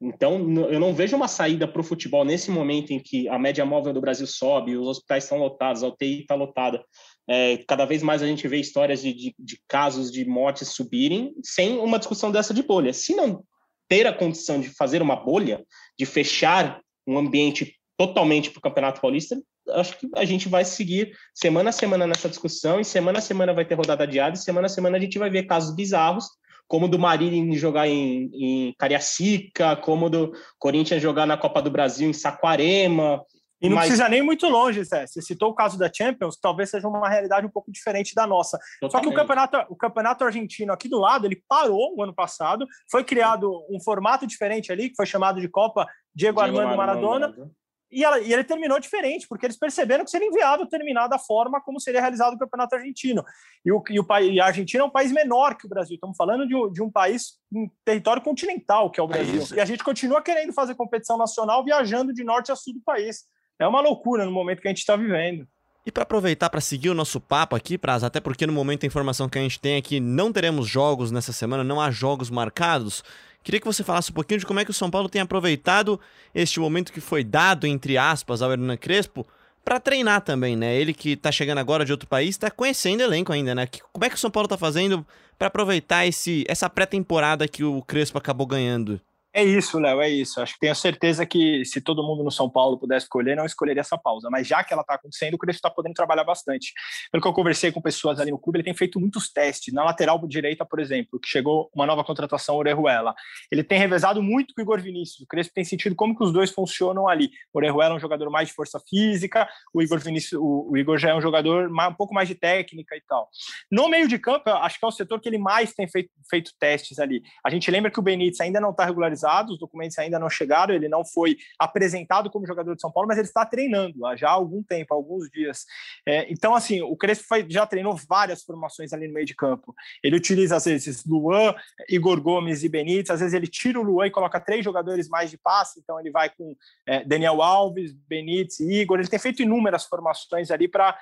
[0.00, 0.36] Então,
[0.68, 3.92] eu não vejo uma saída para o futebol nesse momento em que a média móvel
[3.92, 6.84] do Brasil sobe, os hospitais estão lotados, a UTI está lotada.
[7.28, 11.32] É, cada vez mais a gente vê histórias de, de, de casos de mortes subirem
[11.44, 12.92] sem uma discussão dessa de bolha.
[12.92, 13.44] Se não
[13.88, 15.64] ter a condição de fazer uma bolha,
[15.96, 19.36] de fechar um ambiente totalmente para o Campeonato Paulista,
[19.70, 23.54] acho que a gente vai seguir semana a semana nessa discussão, e semana a semana
[23.54, 26.26] vai ter rodada adiada, e semana a semana a gente vai ver casos bizarros,
[26.66, 32.08] como do Marília jogar em, em Cariacica, como do Corinthians jogar na Copa do Brasil
[32.08, 33.22] em Saquarema.
[33.60, 33.86] E não mas...
[33.86, 35.06] precisa nem muito longe, Zé.
[35.06, 38.58] Você citou o caso da Champions, talvez seja uma realidade um pouco diferente da nossa.
[38.80, 38.92] Totalmente.
[38.92, 42.66] Só que o campeonato, o campeonato argentino aqui do lado, ele parou o ano passado,
[42.90, 47.28] foi criado um formato diferente ali, que foi chamado de Copa Diego, Diego Armando Maradona.
[47.28, 47.61] Maradona
[47.92, 51.60] e, ela, e ele terminou diferente, porque eles perceberam que seria inviável terminar da forma
[51.60, 53.22] como seria realizado o campeonato argentino.
[53.64, 55.94] E, o, e, o, e a Argentina é um país menor que o Brasil.
[55.94, 59.42] Estamos falando de, de um país, um território continental, que é o é Brasil.
[59.52, 62.80] É e a gente continua querendo fazer competição nacional viajando de norte a sul do
[62.80, 63.24] país.
[63.58, 65.46] É uma loucura no momento que a gente está vivendo.
[65.84, 68.86] E para aproveitar para seguir o nosso papo aqui, Praz, até porque no momento a
[68.86, 73.02] informação que a gente tem aqui não teremos jogos nessa semana, não há jogos marcados.
[73.42, 76.00] Queria que você falasse um pouquinho de como é que o São Paulo tem aproveitado
[76.34, 79.26] este momento que foi dado, entre aspas, ao Hernan Crespo,
[79.64, 80.74] para treinar também, né?
[80.74, 83.68] Ele que tá chegando agora de outro país, está conhecendo elenco ainda, né?
[83.92, 85.06] Como é que o São Paulo tá fazendo
[85.38, 89.00] para aproveitar esse, essa pré-temporada que o Crespo acabou ganhando?
[89.34, 90.42] É isso, Léo, é isso.
[90.42, 93.80] Acho que tenho certeza que se todo mundo no São Paulo pudesse escolher, não escolheria
[93.80, 94.28] essa pausa.
[94.30, 96.72] Mas já que ela está acontecendo, o Crespo está podendo trabalhar bastante.
[97.10, 99.72] Pelo que eu conversei com pessoas ali no clube, ele tem feito muitos testes.
[99.72, 103.14] Na lateral direita, por exemplo, que chegou uma nova contratação, Orejuela.
[103.50, 105.20] Ele tem revezado muito com o Igor Vinícius.
[105.20, 107.30] O Crespo tem sentido como que os dois funcionam ali.
[107.54, 110.98] O Orejuela é um jogador mais de força física, o Igor Vinícius, o, o Igor
[110.98, 113.30] já é um jogador mais, um pouco mais de técnica e tal.
[113.70, 116.52] No meio de campo, acho que é o setor que ele mais tem feito, feito
[116.58, 117.22] testes ali.
[117.44, 119.21] A gente lembra que o Benítez ainda não está regularizado,
[119.52, 123.18] os documentos ainda não chegaram, ele não foi apresentado como jogador de São Paulo, mas
[123.18, 125.64] ele está treinando já há algum tempo, há alguns dias.
[126.06, 129.74] É, então, assim, o Crespo foi, já treinou várias formações ali no meio de campo.
[130.02, 131.54] Ele utiliza, às vezes, Luan,
[131.88, 135.30] Igor Gomes e Benítez, às vezes ele tira o Luan e coloca três jogadores mais
[135.30, 136.56] de passe, então ele vai com
[136.86, 138.98] é, Daniel Alves, Benítez e Igor.
[138.98, 140.96] Ele tem feito inúmeras formações ali para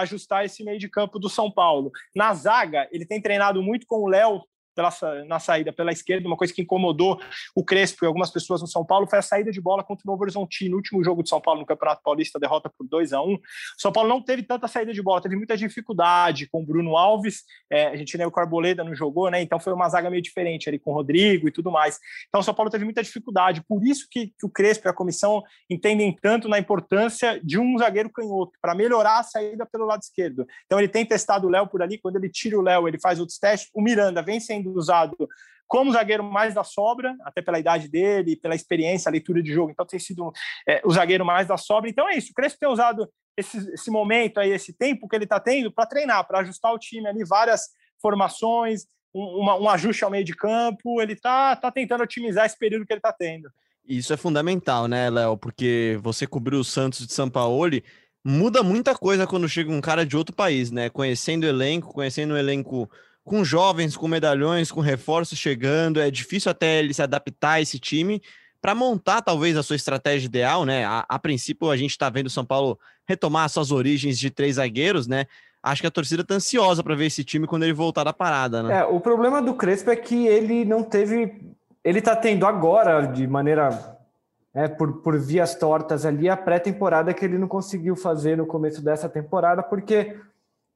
[0.00, 1.90] ajustar esse meio de campo do São Paulo.
[2.14, 4.42] Na zaga, ele tem treinado muito com o Léo
[4.76, 4.90] pela,
[5.24, 7.18] na saída pela esquerda, uma coisa que incomodou
[7.54, 10.10] o Crespo e algumas pessoas no São Paulo foi a saída de bola contra o
[10.10, 13.22] Novo Horizonte no último jogo de São Paulo no Campeonato Paulista, derrota por 2 a
[13.22, 13.40] 1 O
[13.78, 17.44] São Paulo não teve tanta saída de bola, teve muita dificuldade com o Bruno Alves,
[17.70, 19.40] é, a gente nem o Carboleda não jogou, né?
[19.40, 21.98] Então foi uma zaga meio diferente ali com o Rodrigo e tudo mais.
[22.28, 24.92] Então o São Paulo teve muita dificuldade, por isso que, que o Crespo e a
[24.92, 30.02] comissão entendem tanto na importância de um zagueiro canhoto, para melhorar a saída pelo lado
[30.02, 30.46] esquerdo.
[30.66, 33.18] Então ele tem testado o Léo por ali, quando ele tira o Léo, ele faz
[33.18, 33.70] outros testes.
[33.74, 35.16] O Miranda vem sendo sendo usado
[35.66, 39.84] como zagueiro mais da sobra, até pela idade dele, pela experiência, leitura de jogo, então
[39.84, 40.32] tem sido
[40.66, 41.90] é, o zagueiro mais da sobra.
[41.90, 45.24] Então é isso, o Crespo tem usado esse, esse momento aí, esse tempo que ele
[45.24, 47.62] está tendo para treinar, para ajustar o time ali, várias
[48.00, 52.58] formações, um, uma, um ajuste ao meio de campo, ele está tá tentando otimizar esse
[52.58, 53.50] período que ele está tendo.
[53.84, 55.36] Isso é fundamental, né, Léo?
[55.36, 57.80] Porque você cobriu o Santos de São Paulo,
[58.24, 60.90] muda muita coisa quando chega um cara de outro país, né?
[60.90, 62.90] Conhecendo o elenco, conhecendo o elenco
[63.26, 67.76] com jovens, com medalhões, com reforços chegando, é difícil até ele se adaptar a esse
[67.76, 68.22] time
[68.62, 70.84] para montar talvez a sua estratégia ideal, né?
[70.84, 74.54] A, a princípio a gente está vendo o São Paulo retomar suas origens de três
[74.54, 75.26] zagueiros, né?
[75.60, 78.62] Acho que a torcida está ansiosa para ver esse time quando ele voltar da parada,
[78.62, 78.78] né?
[78.78, 83.26] É, o problema do Crespo é que ele não teve, ele está tendo agora de
[83.26, 83.98] maneira
[84.54, 88.80] é, por, por vias tortas ali a pré-temporada que ele não conseguiu fazer no começo
[88.80, 90.16] dessa temporada, porque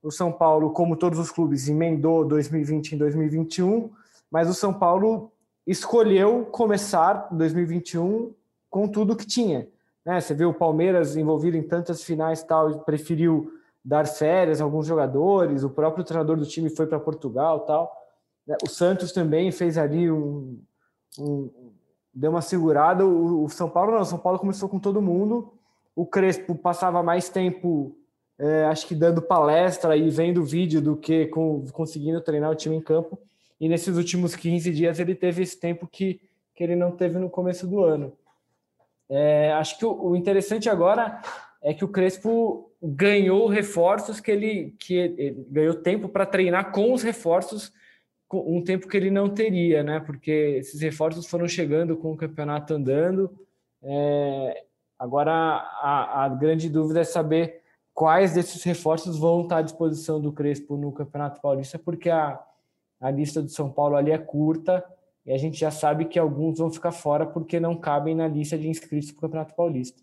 [0.02, 3.90] o São Paulo, como todos os clubes, emendou 2020 em 2021,
[4.30, 5.30] mas o São Paulo
[5.66, 8.32] escolheu começar 2021
[8.68, 9.68] com tudo que tinha.
[10.04, 10.20] Né?
[10.20, 13.52] Você vê o Palmeiras envolvido em tantas finais tal, preferiu
[13.84, 17.94] dar férias a alguns jogadores, o próprio treinador do time foi para Portugal tal.
[18.46, 18.56] Né?
[18.64, 20.60] O Santos também fez ali um,
[21.18, 21.50] um
[22.12, 23.06] deu uma segurada.
[23.06, 25.52] O, o São Paulo não, o São Paulo começou com todo mundo.
[25.94, 27.96] O Crespo passava mais tempo
[28.40, 32.74] é, acho que dando palestra e vendo vídeo do que com, conseguindo treinar o time
[32.74, 33.18] em campo.
[33.60, 36.18] E nesses últimos 15 dias ele teve esse tempo que,
[36.54, 38.14] que ele não teve no começo do ano.
[39.10, 41.20] É, acho que o, o, interessante agora
[41.62, 46.94] é que o Crespo ganhou reforços que ele, que ele ganhou tempo para treinar com
[46.94, 47.70] os reforços
[48.32, 50.00] um tempo que ele não teria, né?
[50.00, 53.30] Porque esses reforços foram chegando com o campeonato andando.
[53.82, 54.64] É,
[54.98, 57.59] agora a, a grande dúvida é saber
[57.94, 62.40] quais desses reforços vão estar à disposição do Crespo no Campeonato Paulista, porque a,
[63.00, 64.84] a lista do São Paulo ali é curta
[65.24, 68.56] e a gente já sabe que alguns vão ficar fora porque não cabem na lista
[68.56, 70.02] de inscritos para o Campeonato Paulista.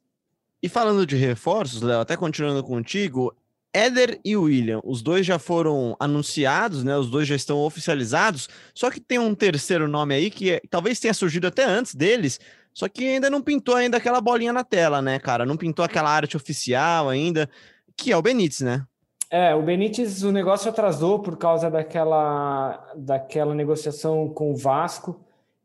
[0.62, 3.36] E falando de reforços, Léo, até continuando contigo,
[3.74, 6.98] Éder e William, os dois já foram anunciados, né?
[6.98, 8.50] Os dois já estão oficializados.
[8.74, 12.40] Só que tem um terceiro nome aí que é, talvez tenha surgido até antes deles,
[12.74, 15.46] só que ainda não pintou ainda aquela bolinha na tela, né, cara?
[15.46, 17.50] Não pintou aquela arte oficial ainda
[17.98, 18.86] que é o Benítez, né?
[19.30, 25.20] É, o Benítez, o negócio atrasou por causa daquela, daquela negociação com o Vasco,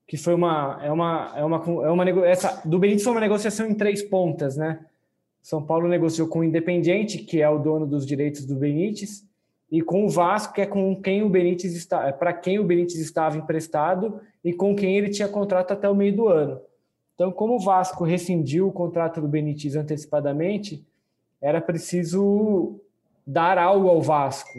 [0.07, 3.66] que foi uma, é uma, é uma, é uma essa do Benítez foi uma negociação
[3.66, 4.81] em três pontas, né?
[5.40, 9.25] São Paulo negociou com o Independiente, que é o dono dos direitos do Benítez,
[9.71, 12.64] e com o Vasco, que é com quem o Benítez está, é para quem o
[12.64, 16.61] Benítez estava emprestado e com quem ele tinha contrato até o meio do ano.
[17.14, 20.85] Então, como o Vasco rescindiu o contrato do Benítez antecipadamente,
[21.42, 22.81] era preciso
[23.26, 24.59] dar algo ao Vasco.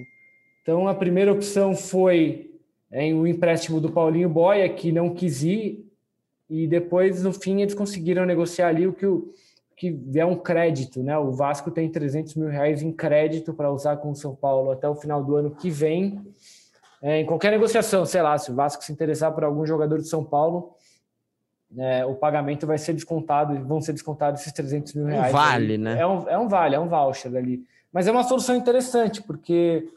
[0.62, 2.52] Então, a primeira opção foi
[2.92, 5.90] em o empréstimo do Paulinho Boia, que não quis ir,
[6.50, 9.34] e depois, no fim, eles conseguiram negociar ali o que, o,
[9.76, 11.02] que é um crédito.
[11.02, 11.18] Né?
[11.18, 14.88] O Vasco tem 300 mil reais em crédito para usar com o São Paulo até
[14.88, 16.22] o final do ano que vem.
[17.02, 20.08] É, em qualquer negociação, sei lá, se o Vasco se interessar por algum jogador de
[20.08, 20.76] São Paulo,
[21.78, 25.34] é, o pagamento vai ser descontado, vão ser descontados esses 300 mil reais.
[25.34, 25.78] Um vale, ali.
[25.78, 26.00] né?
[26.00, 27.64] É um, é um vale, é um voucher ali.
[27.92, 29.88] Mas é uma solução interessante, porque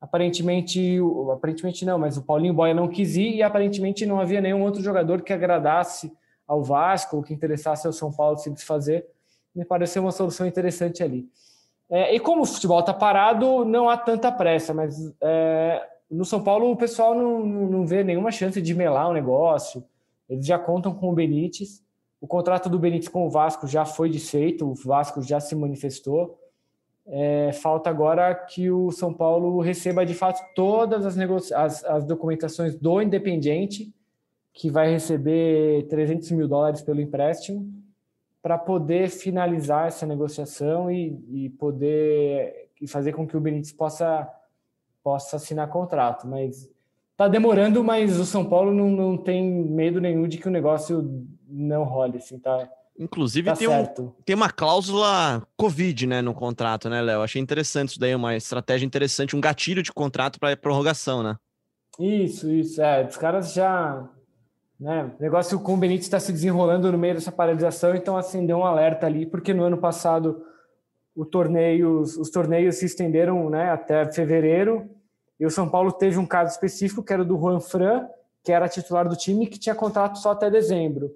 [0.00, 0.98] Aparentemente,
[1.32, 4.82] aparentemente não, mas o Paulinho Boia não quis ir e aparentemente não havia nenhum outro
[4.82, 6.12] jogador que agradasse
[6.46, 9.06] ao Vasco ou que interessasse ao São Paulo se desfazer.
[9.54, 11.26] Me pareceu uma solução interessante ali.
[11.88, 16.42] É, e como o futebol está parado, não há tanta pressa, mas é, no São
[16.42, 19.82] Paulo o pessoal não, não vê nenhuma chance de melar o negócio.
[20.28, 21.84] Eles já contam com o Benítez.
[22.20, 26.38] O contrato do Benítez com o Vasco já foi desfeito, o Vasco já se manifestou.
[27.06, 32.74] É, falta agora que o São Paulo receba de fato todas as, as, as documentações
[32.74, 33.94] do Independiente,
[34.52, 37.70] que vai receber 300 mil dólares pelo empréstimo,
[38.42, 44.28] para poder finalizar essa negociação e, e poder e fazer com que o Benítez possa,
[45.02, 46.26] possa assinar contrato.
[46.26, 46.70] Mas
[47.16, 51.26] está demorando, mas o São Paulo não, não tem medo nenhum de que o negócio
[51.48, 52.18] não role.
[52.18, 57.22] Assim, tá, Inclusive tá tem, um, tem uma cláusula Covid, né, no contrato, né, Léo?
[57.22, 61.36] Achei interessante isso daí, uma estratégia interessante, um gatilho de contrato para prorrogação, né?
[61.98, 62.82] Isso, isso.
[62.82, 64.06] É, os caras já.
[64.78, 68.58] Né, o negócio com o Benítez está se desenrolando no meio dessa paralisação, então acendeu
[68.58, 70.42] um alerta ali, porque no ano passado
[71.14, 74.86] o torneio, os torneios se estenderam né, até fevereiro,
[75.38, 78.08] e o São Paulo teve um caso específico, que era do Juan Fran,
[78.42, 81.12] que era titular do time, que tinha contrato só até dezembro.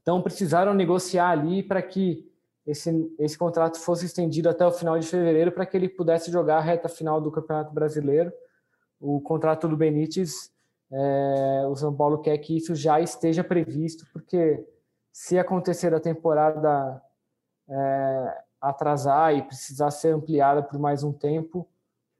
[0.00, 2.30] Então, precisaram negociar ali para que
[2.66, 6.58] esse, esse contrato fosse estendido até o final de fevereiro para que ele pudesse jogar
[6.58, 8.32] a reta final do Campeonato Brasileiro.
[9.00, 10.52] O contrato do Benítez,
[10.90, 14.64] é, o São Paulo quer que isso já esteja previsto, porque
[15.12, 17.02] se acontecer a temporada
[17.68, 21.68] é, atrasar e precisar ser ampliada por mais um tempo,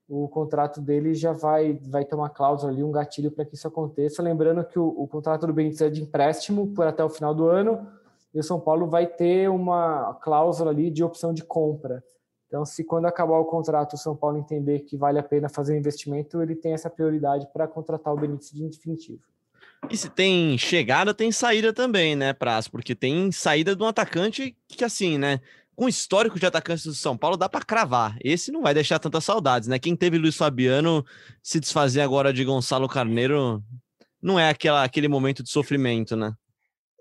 [0.08, 3.66] o contrato dele já vai, vai ter uma cláusula ali, um gatilho para que isso
[3.66, 4.22] aconteça.
[4.22, 7.46] Lembrando que o, o, contrato do Benítez é de empréstimo por até o final do
[7.48, 7.86] ano,
[8.34, 12.02] e o São Paulo vai ter uma cláusula ali de opção de compra.
[12.46, 15.74] Então, se quando acabar o contrato o São Paulo entender que vale a pena fazer
[15.74, 19.22] um investimento, ele tem essa prioridade para contratar o Benítez de definitivo.
[19.90, 22.68] E se tem chegada, tem saída também, né, Praz?
[22.68, 25.40] Porque tem saída de um atacante que, assim, né?
[25.74, 28.16] Com o histórico de atacantes do São Paulo, dá para cravar.
[28.22, 29.78] Esse não vai deixar tantas saudades, né?
[29.78, 31.04] Quem teve Luiz Fabiano
[31.42, 33.62] se desfazer agora de Gonçalo Carneiro
[34.22, 36.32] não é aquela, aquele momento de sofrimento, né?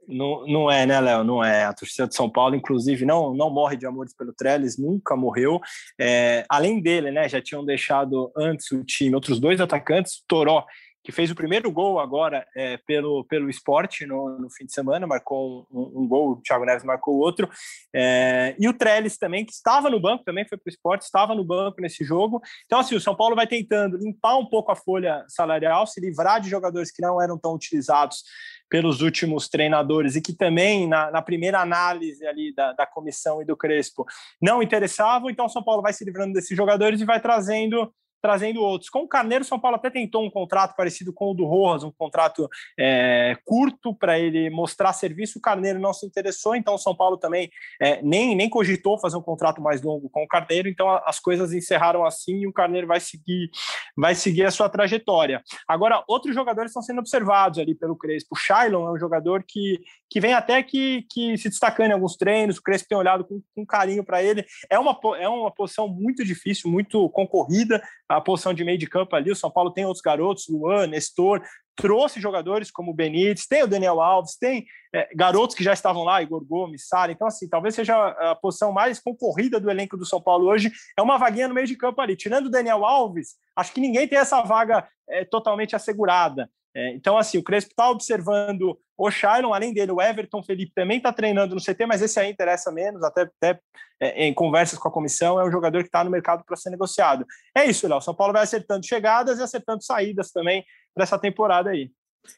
[0.08, 1.24] Não, não é, né, Léo?
[1.24, 1.64] Não é.
[1.64, 5.62] A torcida de São Paulo, inclusive, não, não morre de amores pelo Trellis, nunca morreu.
[6.00, 10.66] É, além dele, né, já tinham deixado antes o time outros dois atacantes, Toró
[11.04, 15.06] que fez o primeiro gol agora é, pelo, pelo esporte no, no, fim de semana,
[15.06, 17.50] marcou um, um, gol, o Thiago Neves marcou outro,
[17.94, 21.36] é, e o Trellis também, que estava no banco, também foi para o esporte, estava
[21.36, 22.42] no banco nesse jogo.
[22.66, 26.40] Então, assim, o São Paulo vai tentando limpar um pouco a folha salarial, se livrar
[26.40, 28.24] de jogadores que não eram tão utilizados
[28.70, 33.46] pelos últimos treinadores e que também, na, na primeira análise ali da, da comissão e
[33.46, 34.06] do Crespo,
[34.42, 35.30] não interessavam.
[35.30, 38.90] Então, o São Paulo vai se livrando desses jogadores e vai trazendo trazendo outros.
[38.90, 41.92] Com o Carneiro, São Paulo até tentou um contrato parecido com o do Rojas, um
[41.92, 45.40] contrato é, curto para ele mostrar serviço.
[45.40, 49.18] O Carneiro não se interessou, então o São Paulo também é, nem, nem cogitou fazer
[49.18, 50.70] um contrato mais longo com o Carneiro.
[50.70, 53.50] Então as coisas encerraram assim e o Carneiro vai seguir,
[53.98, 55.44] vai seguir a sua trajetória.
[55.68, 58.30] Agora, outros jogadores estão sendo observados ali pelo Crespo.
[58.32, 62.16] O Shailon é um jogador que, que vem até que, que se destacando em alguns
[62.16, 62.58] treinos.
[62.58, 64.46] O Crespo tem olhado com, com carinho para ele.
[64.70, 67.84] É uma, é uma posição muito difícil, muito concorrida
[68.18, 69.32] a posição de meio de campo ali.
[69.32, 71.42] O São Paulo tem outros garotos, Luan, Nestor,
[71.76, 76.04] trouxe jogadores como o Benítez, tem o Daniel Alves, tem é, garotos que já estavam
[76.04, 77.12] lá, Igor Gomes, Sara.
[77.12, 80.72] Então, assim, talvez seja a posição mais concorrida do elenco do São Paulo hoje.
[80.98, 82.16] É uma vaguinha no meio de campo ali.
[82.16, 86.50] Tirando o Daniel Alves, acho que ninguém tem essa vaga é, totalmente assegurada.
[86.76, 90.98] É, então, assim, o Crespo está observando o Shailon, além dele, o Everton Felipe também
[90.98, 93.60] está treinando no CT, mas esse aí interessa menos, até, até
[94.00, 96.72] é, em conversas com a comissão, é um jogador que está no mercado para ser
[96.72, 97.26] negociado.
[97.56, 98.02] É isso, Léo.
[98.02, 101.92] São Paulo vai acertando chegadas e acertando saídas também para essa temporada aí.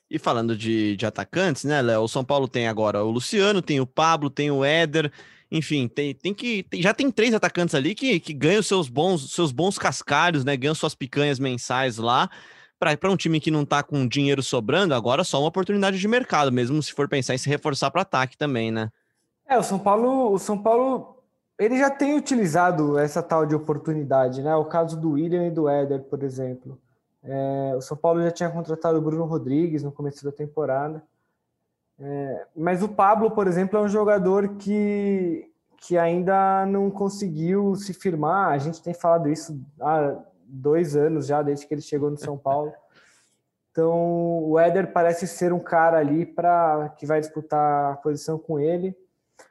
[0.10, 2.02] E falando de, de atacantes, né, Léo?
[2.02, 5.12] O São Paulo tem agora o Luciano, tem o Pablo, tem o Éder.
[5.52, 6.64] Enfim, tem, tem que.
[6.64, 10.58] Tem, já tem três atacantes ali que, que ganham seus bons, seus bons cascalhos, né?
[10.58, 12.30] Ganham suas picanhas mensais lá
[12.94, 16.52] para um time que não está com dinheiro sobrando, agora só uma oportunidade de mercado,
[16.52, 18.92] mesmo se for pensar em se reforçar para ataque também, né?
[19.48, 21.24] É, o São Paulo, o São Paulo,
[21.58, 24.56] ele já tem utilizado essa tal de oportunidade, né?
[24.56, 26.80] O caso do William e do Éder, por exemplo.
[27.24, 31.02] É, o São Paulo já tinha contratado o Bruno Rodrigues no começo da temporada.
[32.00, 37.94] É, mas o Pablo, por exemplo, é um jogador que, que ainda não conseguiu se
[37.94, 38.52] firmar.
[38.52, 42.38] A gente tem falado isso há dois anos já, desde que ele chegou no São
[42.38, 42.74] Paulo.
[43.72, 48.60] Então, o Éder parece ser um cara ali para que vai disputar a posição com
[48.60, 48.96] ele.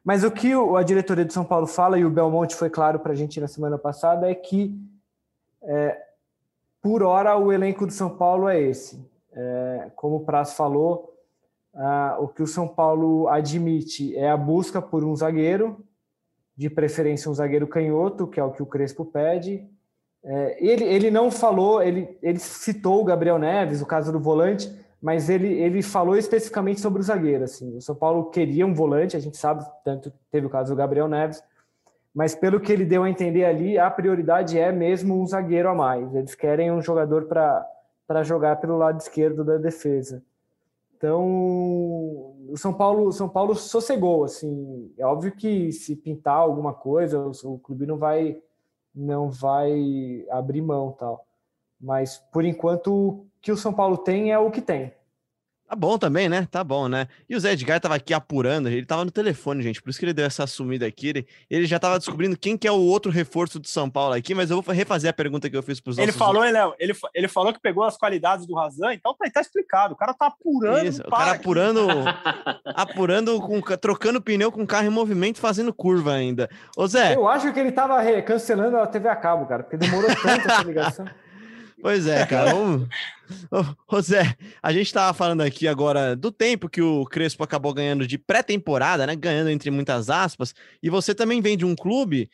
[0.03, 3.13] Mas o que a diretoria do São Paulo fala, e o Belmonte foi claro para
[3.13, 4.75] a gente na semana passada, é que
[5.63, 6.01] é,
[6.85, 9.11] por hora, o elenco do São Paulo é esse.
[9.33, 11.19] É, como o Praz falou,
[11.75, 15.83] ah, o que o São Paulo admite é a busca por um zagueiro,
[16.55, 19.67] de preferência um zagueiro canhoto, que é o que o Crespo pede.
[20.25, 24.73] É, ele, ele não falou, ele, ele citou o Gabriel Neves, o caso do volante,
[25.01, 27.45] mas ele, ele falou especificamente sobre o zagueiro.
[27.45, 27.77] Assim.
[27.77, 31.09] O São Paulo queria um volante, a gente sabe, tanto teve o caso do Gabriel
[31.09, 31.43] Neves,
[32.15, 35.75] mas pelo que ele deu a entender ali, a prioridade é mesmo um zagueiro a
[35.75, 36.15] mais.
[36.15, 40.23] Eles querem um jogador para jogar pelo lado esquerdo da defesa.
[40.97, 41.23] Então,
[42.49, 44.91] o São Paulo, São Paulo sossegou, assim.
[44.97, 48.41] É óbvio que se pintar alguma coisa, o, o clube não vai
[48.95, 51.27] não vai abrir mão, tal.
[51.81, 54.93] Mas por enquanto o que o São Paulo tem é o que tem.
[55.67, 56.47] Tá bom também, né?
[56.51, 57.09] Tá bom, né?
[57.29, 60.05] E o Zé Edgar tava aqui apurando, ele tava no telefone, gente, por isso que
[60.05, 61.09] ele deu essa sumida aqui.
[61.09, 64.35] Ele, ele já tava descobrindo quem que é o outro reforço do São Paulo aqui,
[64.35, 66.75] mas eu vou refazer a pergunta que eu fiz pros Ele falou, hein, Léo?
[66.79, 69.95] Ele, ele falou que pegou as qualidades do Razan, então tá, tá explicado.
[69.95, 70.87] O cara tá apurando.
[70.87, 71.89] Isso, o cara apurando,
[72.67, 76.49] apurando, com, trocando pneu com carro em movimento, fazendo curva ainda.
[76.77, 77.15] Ô Zé.
[77.15, 80.63] Eu acho que ele tava cancelando a TV a cabo, cara, porque demorou tanto essa
[80.63, 81.07] ligação.
[81.85, 82.55] Pois é, cara.
[82.57, 82.89] Vamos...
[83.87, 88.07] Ô, Zé, a gente estava falando aqui agora do tempo que o Crespo acabou ganhando
[88.07, 89.15] de pré-temporada, né?
[89.15, 90.55] Ganhando entre muitas aspas.
[90.83, 92.31] E você também vem de um clube,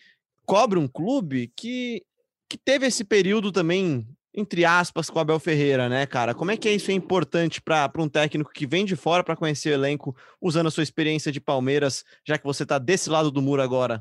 [0.47, 2.05] cobre um clube que,
[2.49, 6.33] que teve esse período também, entre aspas, com o Abel Ferreira, né, cara?
[6.33, 9.35] Como é que é isso é importante para um técnico que vem de fora para
[9.35, 13.33] conhecer o elenco, usando a sua experiência de Palmeiras, já que você está desse lado
[13.33, 14.01] do muro agora?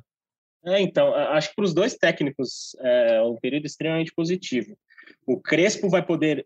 [0.64, 4.78] É, então, acho que para os dois técnicos é um período extremamente positivo.
[5.26, 6.46] O Crespo vai poder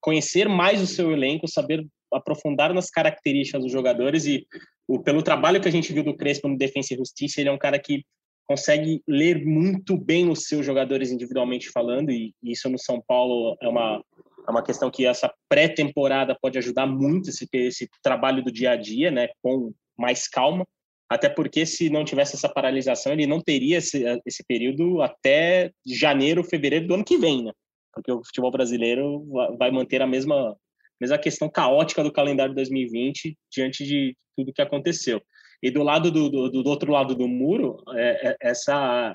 [0.00, 4.46] conhecer mais o seu elenco, saber aprofundar nas características dos jogadores e
[4.86, 7.52] o, pelo trabalho que a gente viu do Crespo no Defensa e Justiça, ele é
[7.52, 8.04] um cara que
[8.46, 13.56] consegue ler muito bem os seus jogadores individualmente falando e, e isso no São Paulo
[13.62, 14.02] é uma
[14.46, 18.76] é uma questão que essa pré-temporada pode ajudar muito esse, esse trabalho do dia a
[18.76, 20.66] dia, né, com mais calma,
[21.08, 26.42] até porque se não tivesse essa paralisação, ele não teria esse, esse período até janeiro,
[26.42, 27.52] fevereiro do ano que vem, né?
[27.92, 29.26] Porque o futebol brasileiro
[29.58, 30.56] vai manter a mesma,
[31.00, 35.20] mesma questão caótica do calendário 2020 diante de tudo que aconteceu.
[35.62, 39.14] E do lado do, do, do outro lado do muro, é, é, essa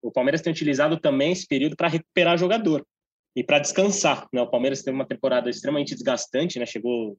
[0.00, 2.86] o Palmeiras tem utilizado também esse período para recuperar jogador
[3.34, 4.28] e para descansar.
[4.32, 4.40] Né?
[4.40, 6.66] O Palmeiras teve uma temporada extremamente desgastante, né?
[6.66, 7.18] chegou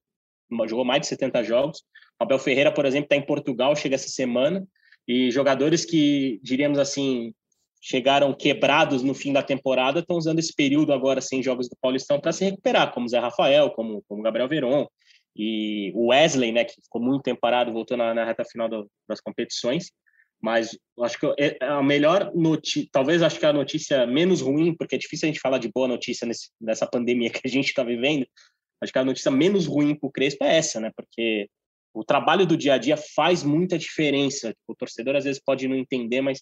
[0.67, 1.79] jogou mais de 70 jogos.
[2.19, 4.65] O Abel Ferreira, por exemplo, está em Portugal, chega essa semana
[5.07, 7.33] e jogadores que diríamos assim
[7.81, 12.19] chegaram quebrados no fim da temporada, estão usando esse período agora sem jogos do Paulistão
[12.19, 14.87] para se recuperar, como Zé Rafael, como como Gabriel Veron
[15.35, 18.91] e o Wesley, né, que ficou muito tempo parado, voltou na, na reta final do,
[19.07, 19.89] das competições.
[20.41, 24.73] Mas acho que é, é a melhor notícia, talvez acho que a notícia menos ruim,
[24.73, 27.67] porque é difícil a gente falar de boa notícia nesse, nessa pandemia que a gente
[27.67, 28.25] está vivendo.
[28.81, 30.91] Acho que a notícia menos ruim para o Crespo é essa, né?
[30.95, 31.49] Porque
[31.93, 34.53] o trabalho do dia a dia faz muita diferença.
[34.67, 36.41] O torcedor às vezes pode não entender, mas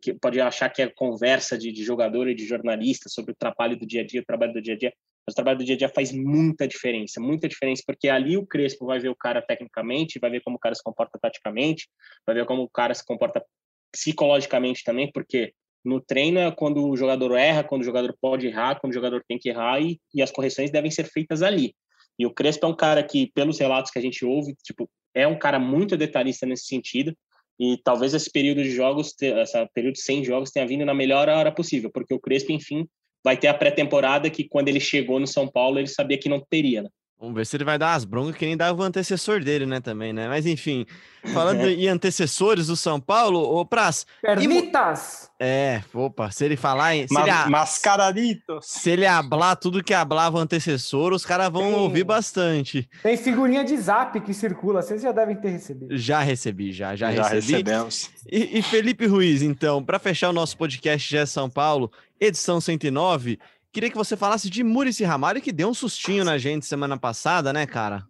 [0.00, 3.78] que pode achar que é conversa de, de, jogador e de jornalista sobre o trabalho
[3.78, 4.92] do dia a dia, o trabalho do dia a dia.
[5.26, 8.46] Mas o trabalho do dia a dia faz muita diferença, muita diferença, porque ali o
[8.46, 11.88] Crespo vai ver o cara tecnicamente, vai ver como o cara se comporta taticamente,
[12.26, 13.44] vai ver como o cara se comporta
[13.92, 15.52] psicologicamente também, porque
[15.84, 19.24] no treino é quando o jogador erra, quando o jogador pode errar, quando o jogador
[19.26, 21.74] tem que errar e, e as correções devem ser feitas ali.
[22.18, 25.26] E o Crespo é um cara que, pelos relatos que a gente ouve, tipo, é
[25.26, 27.16] um cara muito detalhista nesse sentido.
[27.60, 31.52] E talvez esse período de jogos, esse período sem jogos, tenha vindo na melhor hora
[31.52, 32.88] possível, porque o Crespo, enfim,
[33.22, 36.40] vai ter a pré-temporada que quando ele chegou no São Paulo, ele sabia que não
[36.40, 36.88] teria, né?
[37.20, 39.78] Vamos ver se ele vai dar as broncas que nem dava o antecessor dele, né,
[39.78, 40.26] também, né?
[40.26, 40.86] Mas enfim,
[41.34, 44.06] falando em antecessores do São Paulo, o Praz...
[44.22, 45.30] Pernitas!
[45.38, 46.94] É, opa, se ele falar...
[46.94, 48.64] Se Mas, ele, mascaraditos!
[48.64, 52.88] Se ele hablar tudo que hablava o antecessor, os caras vão tem, ouvir bastante.
[53.02, 55.94] Tem figurinha de zap que circula, vocês já devem ter recebido.
[55.98, 57.52] Já recebi, já, já, já recebi.
[57.52, 58.10] recebemos.
[58.32, 63.38] E, e Felipe Ruiz, então, para fechar o nosso podcast já São Paulo, edição 109...
[63.72, 67.52] Queria que você falasse de Murici Ramalho, que deu um sustinho na gente semana passada,
[67.52, 68.04] né, cara?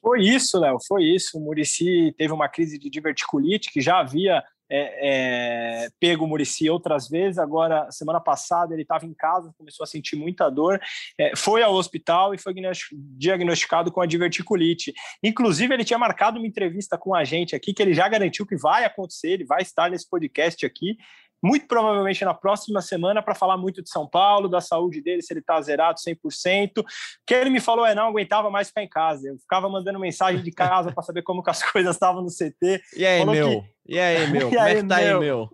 [0.00, 1.36] Foi isso, Léo, foi isso.
[1.36, 6.70] O Murici teve uma crise de diverticulite que já havia é, é, pego o Murici
[6.70, 7.38] outras vezes.
[7.38, 10.80] Agora, semana passada, ele estava em casa, começou a sentir muita dor,
[11.18, 12.54] é, foi ao hospital e foi
[12.92, 14.92] diagnosticado com a diverticulite.
[15.22, 18.56] Inclusive, ele tinha marcado uma entrevista com a gente aqui, que ele já garantiu que
[18.56, 20.96] vai acontecer, ele vai estar nesse podcast aqui
[21.42, 25.32] muito provavelmente na próxima semana para falar muito de São Paulo, da saúde dele, se
[25.32, 26.80] ele está zerado 100%.
[26.80, 26.84] O
[27.26, 29.28] que ele me falou é não aguentava mais ficar em casa.
[29.28, 32.82] Eu ficava mandando mensagem de casa para saber como que as coisas estavam no CT.
[32.96, 33.62] E aí, falou meu?
[33.62, 33.94] Que...
[33.94, 34.48] E aí, meu?
[34.48, 35.14] E como é aí, é que tá meu?
[35.14, 35.50] aí, meu?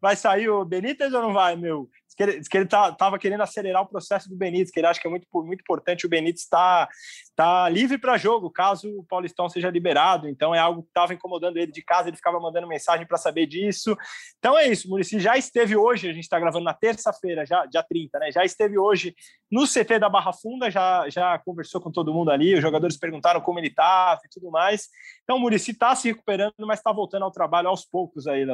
[0.00, 1.88] Vai sair o Benítez ou não vai, meu?
[2.16, 4.98] Que ele, que ele tá, tava querendo acelerar o processo do Benítez, que ele acha
[4.98, 6.88] que é muito, muito importante o Benítez estar
[7.36, 10.26] tá livre para jogo, caso o Paulistão seja liberado.
[10.28, 13.46] Então é algo que estava incomodando ele de casa, ele ficava mandando mensagem para saber
[13.46, 13.94] disso.
[14.38, 17.82] Então é isso, Murici já esteve hoje, a gente está gravando na terça-feira, já dia
[17.82, 18.32] 30, né?
[18.32, 19.14] Já esteve hoje
[19.50, 23.42] no CT da Barra Funda, já, já conversou com todo mundo ali, os jogadores perguntaram
[23.42, 24.88] como ele estava e tudo mais.
[25.22, 28.46] Então o Murici está se recuperando, mas está voltando ao trabalho aos poucos aí.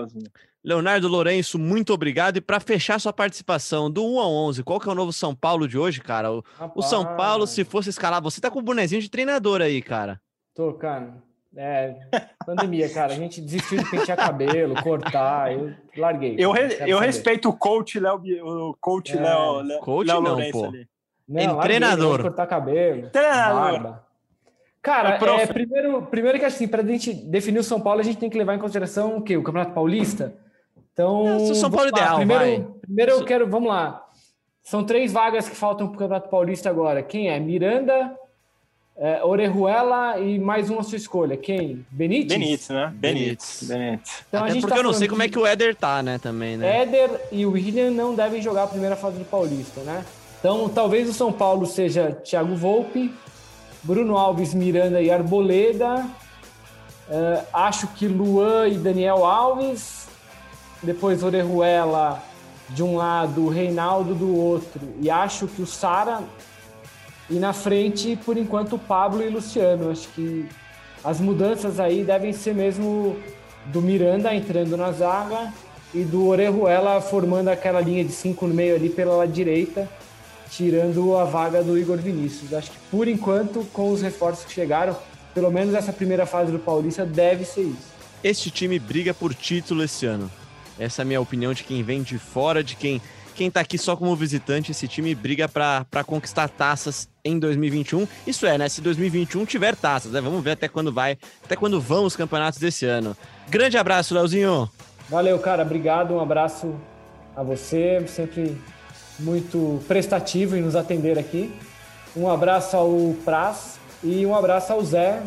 [0.65, 2.39] Leonardo Lourenço, muito obrigado.
[2.39, 3.52] E para fechar sua participação
[3.91, 6.33] do 1 a 11, qual que é o novo São Paulo de hoje, cara?
[6.33, 6.45] O,
[6.75, 10.21] o São Paulo, se fosse escalar, você tá com o bonezinho de treinador aí, cara.
[10.55, 11.15] Tô, cara.
[11.55, 11.97] É,
[12.47, 13.13] pandemia, cara.
[13.13, 16.35] A gente desistiu de pentear cabelo, cortar, eu larguei.
[16.39, 19.21] Eu, re, eu respeito o coach Léo, o coach é.
[19.21, 20.65] Léo, coach Léo não, Lourenço pô.
[20.67, 20.89] ali.
[21.29, 22.09] Não, treinador.
[22.09, 23.11] larguei, cortar cabelo.
[23.11, 23.61] Treinador.
[23.61, 24.07] barba.
[24.83, 28.03] Cara, É é, primeiro, primeiro que assim, para a gente definir o São Paulo, a
[28.03, 29.37] gente tem que levar em consideração o quê?
[29.37, 30.35] O Campeonato Paulista.
[30.93, 32.67] Então, É, o São Paulo ideal, Primeiro, vai.
[32.83, 34.05] primeiro eu So- quero, vamos lá.
[34.63, 37.03] São três vagas que faltam para o Campeonato Paulista agora.
[37.03, 37.41] Quem é?
[37.41, 38.15] Miranda,
[38.97, 41.37] é, Orejuela e mais uma sua escolha.
[41.37, 41.85] Quem?
[41.91, 42.39] Benítez?
[42.39, 42.93] Benítez, né?
[42.95, 43.65] Benítez.
[43.67, 44.25] Benítez.
[44.29, 46.03] Então, a Até gente porque tá eu não sei como é que o Éder tá,
[46.03, 46.83] né, também, né?
[46.83, 50.05] Éder e o William não devem jogar a primeira fase do Paulista, né?
[50.39, 53.13] Então, talvez o São Paulo seja Thiago Volpe,
[53.83, 56.07] Bruno Alves, Miranda e Arboleda.
[57.09, 60.02] Eh, acho que Luan e Daniel Alves.
[60.83, 62.23] Depois Orejuela
[62.69, 64.81] de um lado, Reinaldo do outro.
[65.01, 66.21] E acho que o Sara.
[67.31, 69.91] E na frente, por enquanto, o Pablo e Luciano.
[69.91, 70.49] Acho que
[71.05, 73.17] as mudanças aí devem ser mesmo
[73.67, 75.53] do Miranda entrando na zaga
[75.95, 79.89] e do Orejuela formando aquela linha de cinco no meio ali pela direita,
[80.51, 82.53] tirando a vaga do Igor Vinícius.
[82.53, 84.97] Acho que por enquanto, com os reforços que chegaram,
[85.35, 87.93] pelo menos essa primeira fase do Paulista deve ser isso.
[88.25, 90.31] Este time briga por título esse ano.
[90.79, 93.01] Essa é a minha opinião de quem vem de fora, de quem
[93.35, 94.71] quem tá aqui só como visitante.
[94.71, 98.07] Esse time briga para conquistar taças em 2021.
[98.27, 98.69] Isso é, né?
[98.69, 100.21] Se 2021 tiver taças, né?
[100.21, 103.17] Vamos ver até quando vai, até quando vão os campeonatos desse ano.
[103.49, 104.71] Grande abraço, Leozinho.
[105.09, 105.63] Valeu, cara.
[105.63, 106.15] Obrigado.
[106.15, 106.75] Um abraço
[107.35, 108.05] a você.
[108.07, 108.57] Sempre
[109.19, 111.53] muito prestativo em nos atender aqui.
[112.15, 115.23] Um abraço ao Praz e um abraço ao Zé.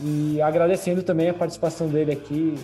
[0.00, 2.58] E agradecendo também a participação dele aqui,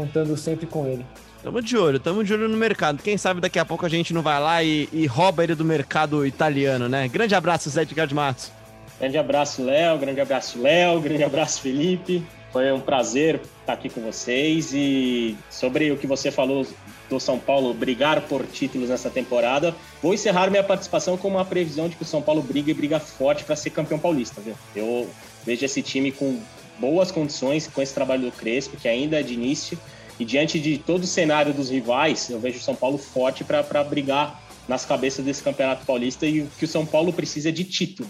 [0.00, 1.04] contando sempre com ele.
[1.42, 3.02] Tamo de olho, tamo de olho no mercado.
[3.02, 5.64] Quem sabe daqui a pouco a gente não vai lá e, e rouba ele do
[5.64, 7.08] mercado italiano, né?
[7.08, 8.52] Grande abraço, Zé Edgar de Matos.
[8.98, 9.98] Grande abraço, Léo.
[9.98, 11.00] Grande abraço, Léo.
[11.00, 12.22] Grande abraço, Felipe.
[12.52, 14.72] Foi um prazer estar aqui com vocês.
[14.74, 16.66] E sobre o que você falou
[17.08, 21.88] do São Paulo brigar por títulos nessa temporada, vou encerrar minha participação com uma previsão
[21.88, 24.40] de que o São Paulo briga e briga forte para ser campeão paulista.
[24.40, 24.54] Viu?
[24.76, 25.10] Eu
[25.44, 26.38] vejo esse time com
[26.80, 29.78] boas condições, com esse trabalho do Crespo, que ainda é de início.
[30.18, 33.84] E diante de todo o cenário dos rivais, eu vejo o São Paulo forte para
[33.84, 37.64] brigar nas cabeças desse Campeonato Paulista e o que o São Paulo precisa é de
[37.64, 38.08] título.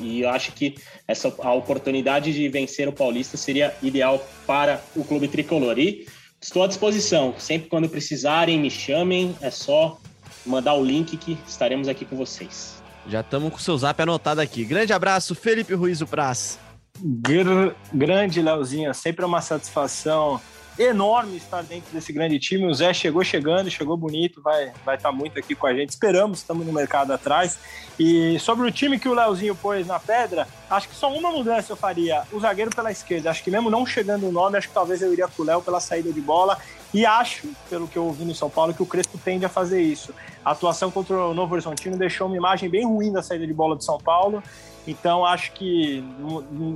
[0.00, 0.74] E eu acho que
[1.08, 5.78] essa a oportunidade de vencer o Paulista seria ideal para o clube tricolor.
[5.78, 6.06] E
[6.40, 7.34] estou à disposição.
[7.38, 9.34] Sempre quando precisarem, me chamem.
[9.40, 9.98] É só
[10.44, 12.82] mandar o link que estaremos aqui com vocês.
[13.08, 14.64] Já estamos com o seu zap anotado aqui.
[14.64, 16.58] Grande abraço, Felipe Ruiz Praz.
[17.04, 18.94] Gr grande, Leozinho.
[18.94, 20.40] Sempre uma satisfação
[20.78, 22.66] enorme estar dentro desse grande time.
[22.66, 25.90] O Zé chegou chegando, chegou bonito, vai vai estar muito aqui com a gente.
[25.90, 27.58] Esperamos, estamos no mercado atrás.
[27.98, 31.72] E sobre o time que o Leozinho pôs na pedra, acho que só uma mudança
[31.72, 32.22] eu faria.
[32.32, 33.30] O zagueiro pela esquerda.
[33.30, 35.62] Acho que mesmo não chegando o nome, acho que talvez eu iria com o Léo
[35.62, 36.58] pela saída de bola.
[36.94, 39.80] E acho, pelo que eu ouvi no São Paulo, que o Crespo tende a fazer
[39.80, 40.14] isso.
[40.44, 43.76] A atuação contra o Novo Horizontino deixou uma imagem bem ruim da saída de bola
[43.76, 44.42] do São Paulo.
[44.86, 46.04] Então, acho que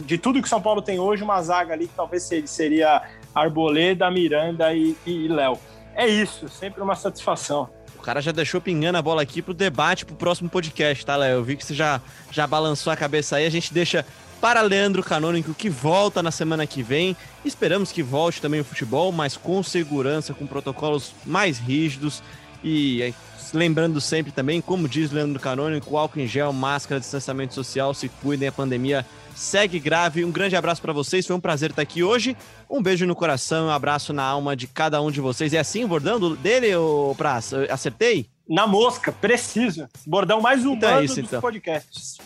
[0.04, 3.02] de tudo que o São Paulo tem hoje, uma zaga ali que talvez seria
[3.36, 5.58] Arboleda, Miranda e, e Léo.
[5.94, 7.68] É isso, sempre uma satisfação.
[7.98, 11.36] O cara já deixou pingando a bola aqui pro debate pro próximo podcast, tá, Léo?
[11.36, 13.44] Eu vi que você já, já balançou a cabeça aí.
[13.44, 14.06] A gente deixa
[14.40, 17.14] para Leandro Canônico, que volta na semana que vem.
[17.44, 22.22] Esperamos que volte também o futebol, mas com segurança, com protocolos mais rígidos.
[22.64, 23.12] E
[23.52, 28.48] lembrando sempre também, como diz Leandro Canônico, álcool em gel, máscara, distanciamento social, se cuidem,
[28.48, 29.04] a pandemia
[29.36, 30.24] segue grave.
[30.24, 32.36] Um grande abraço para vocês, foi um prazer estar aqui hoje.
[32.68, 35.52] Um beijo no coração, um abraço na alma de cada um de vocês.
[35.52, 37.52] É assim o bordão dele, ô Praz?
[37.70, 38.26] Acertei?
[38.48, 39.88] Na mosca, preciso.
[40.06, 41.40] Bordão mais humano então é isso, dos então.
[41.40, 42.18] podcasts.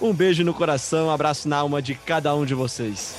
[0.00, 3.14] Um beijo no coração, um abraço na alma de cada um de vocês.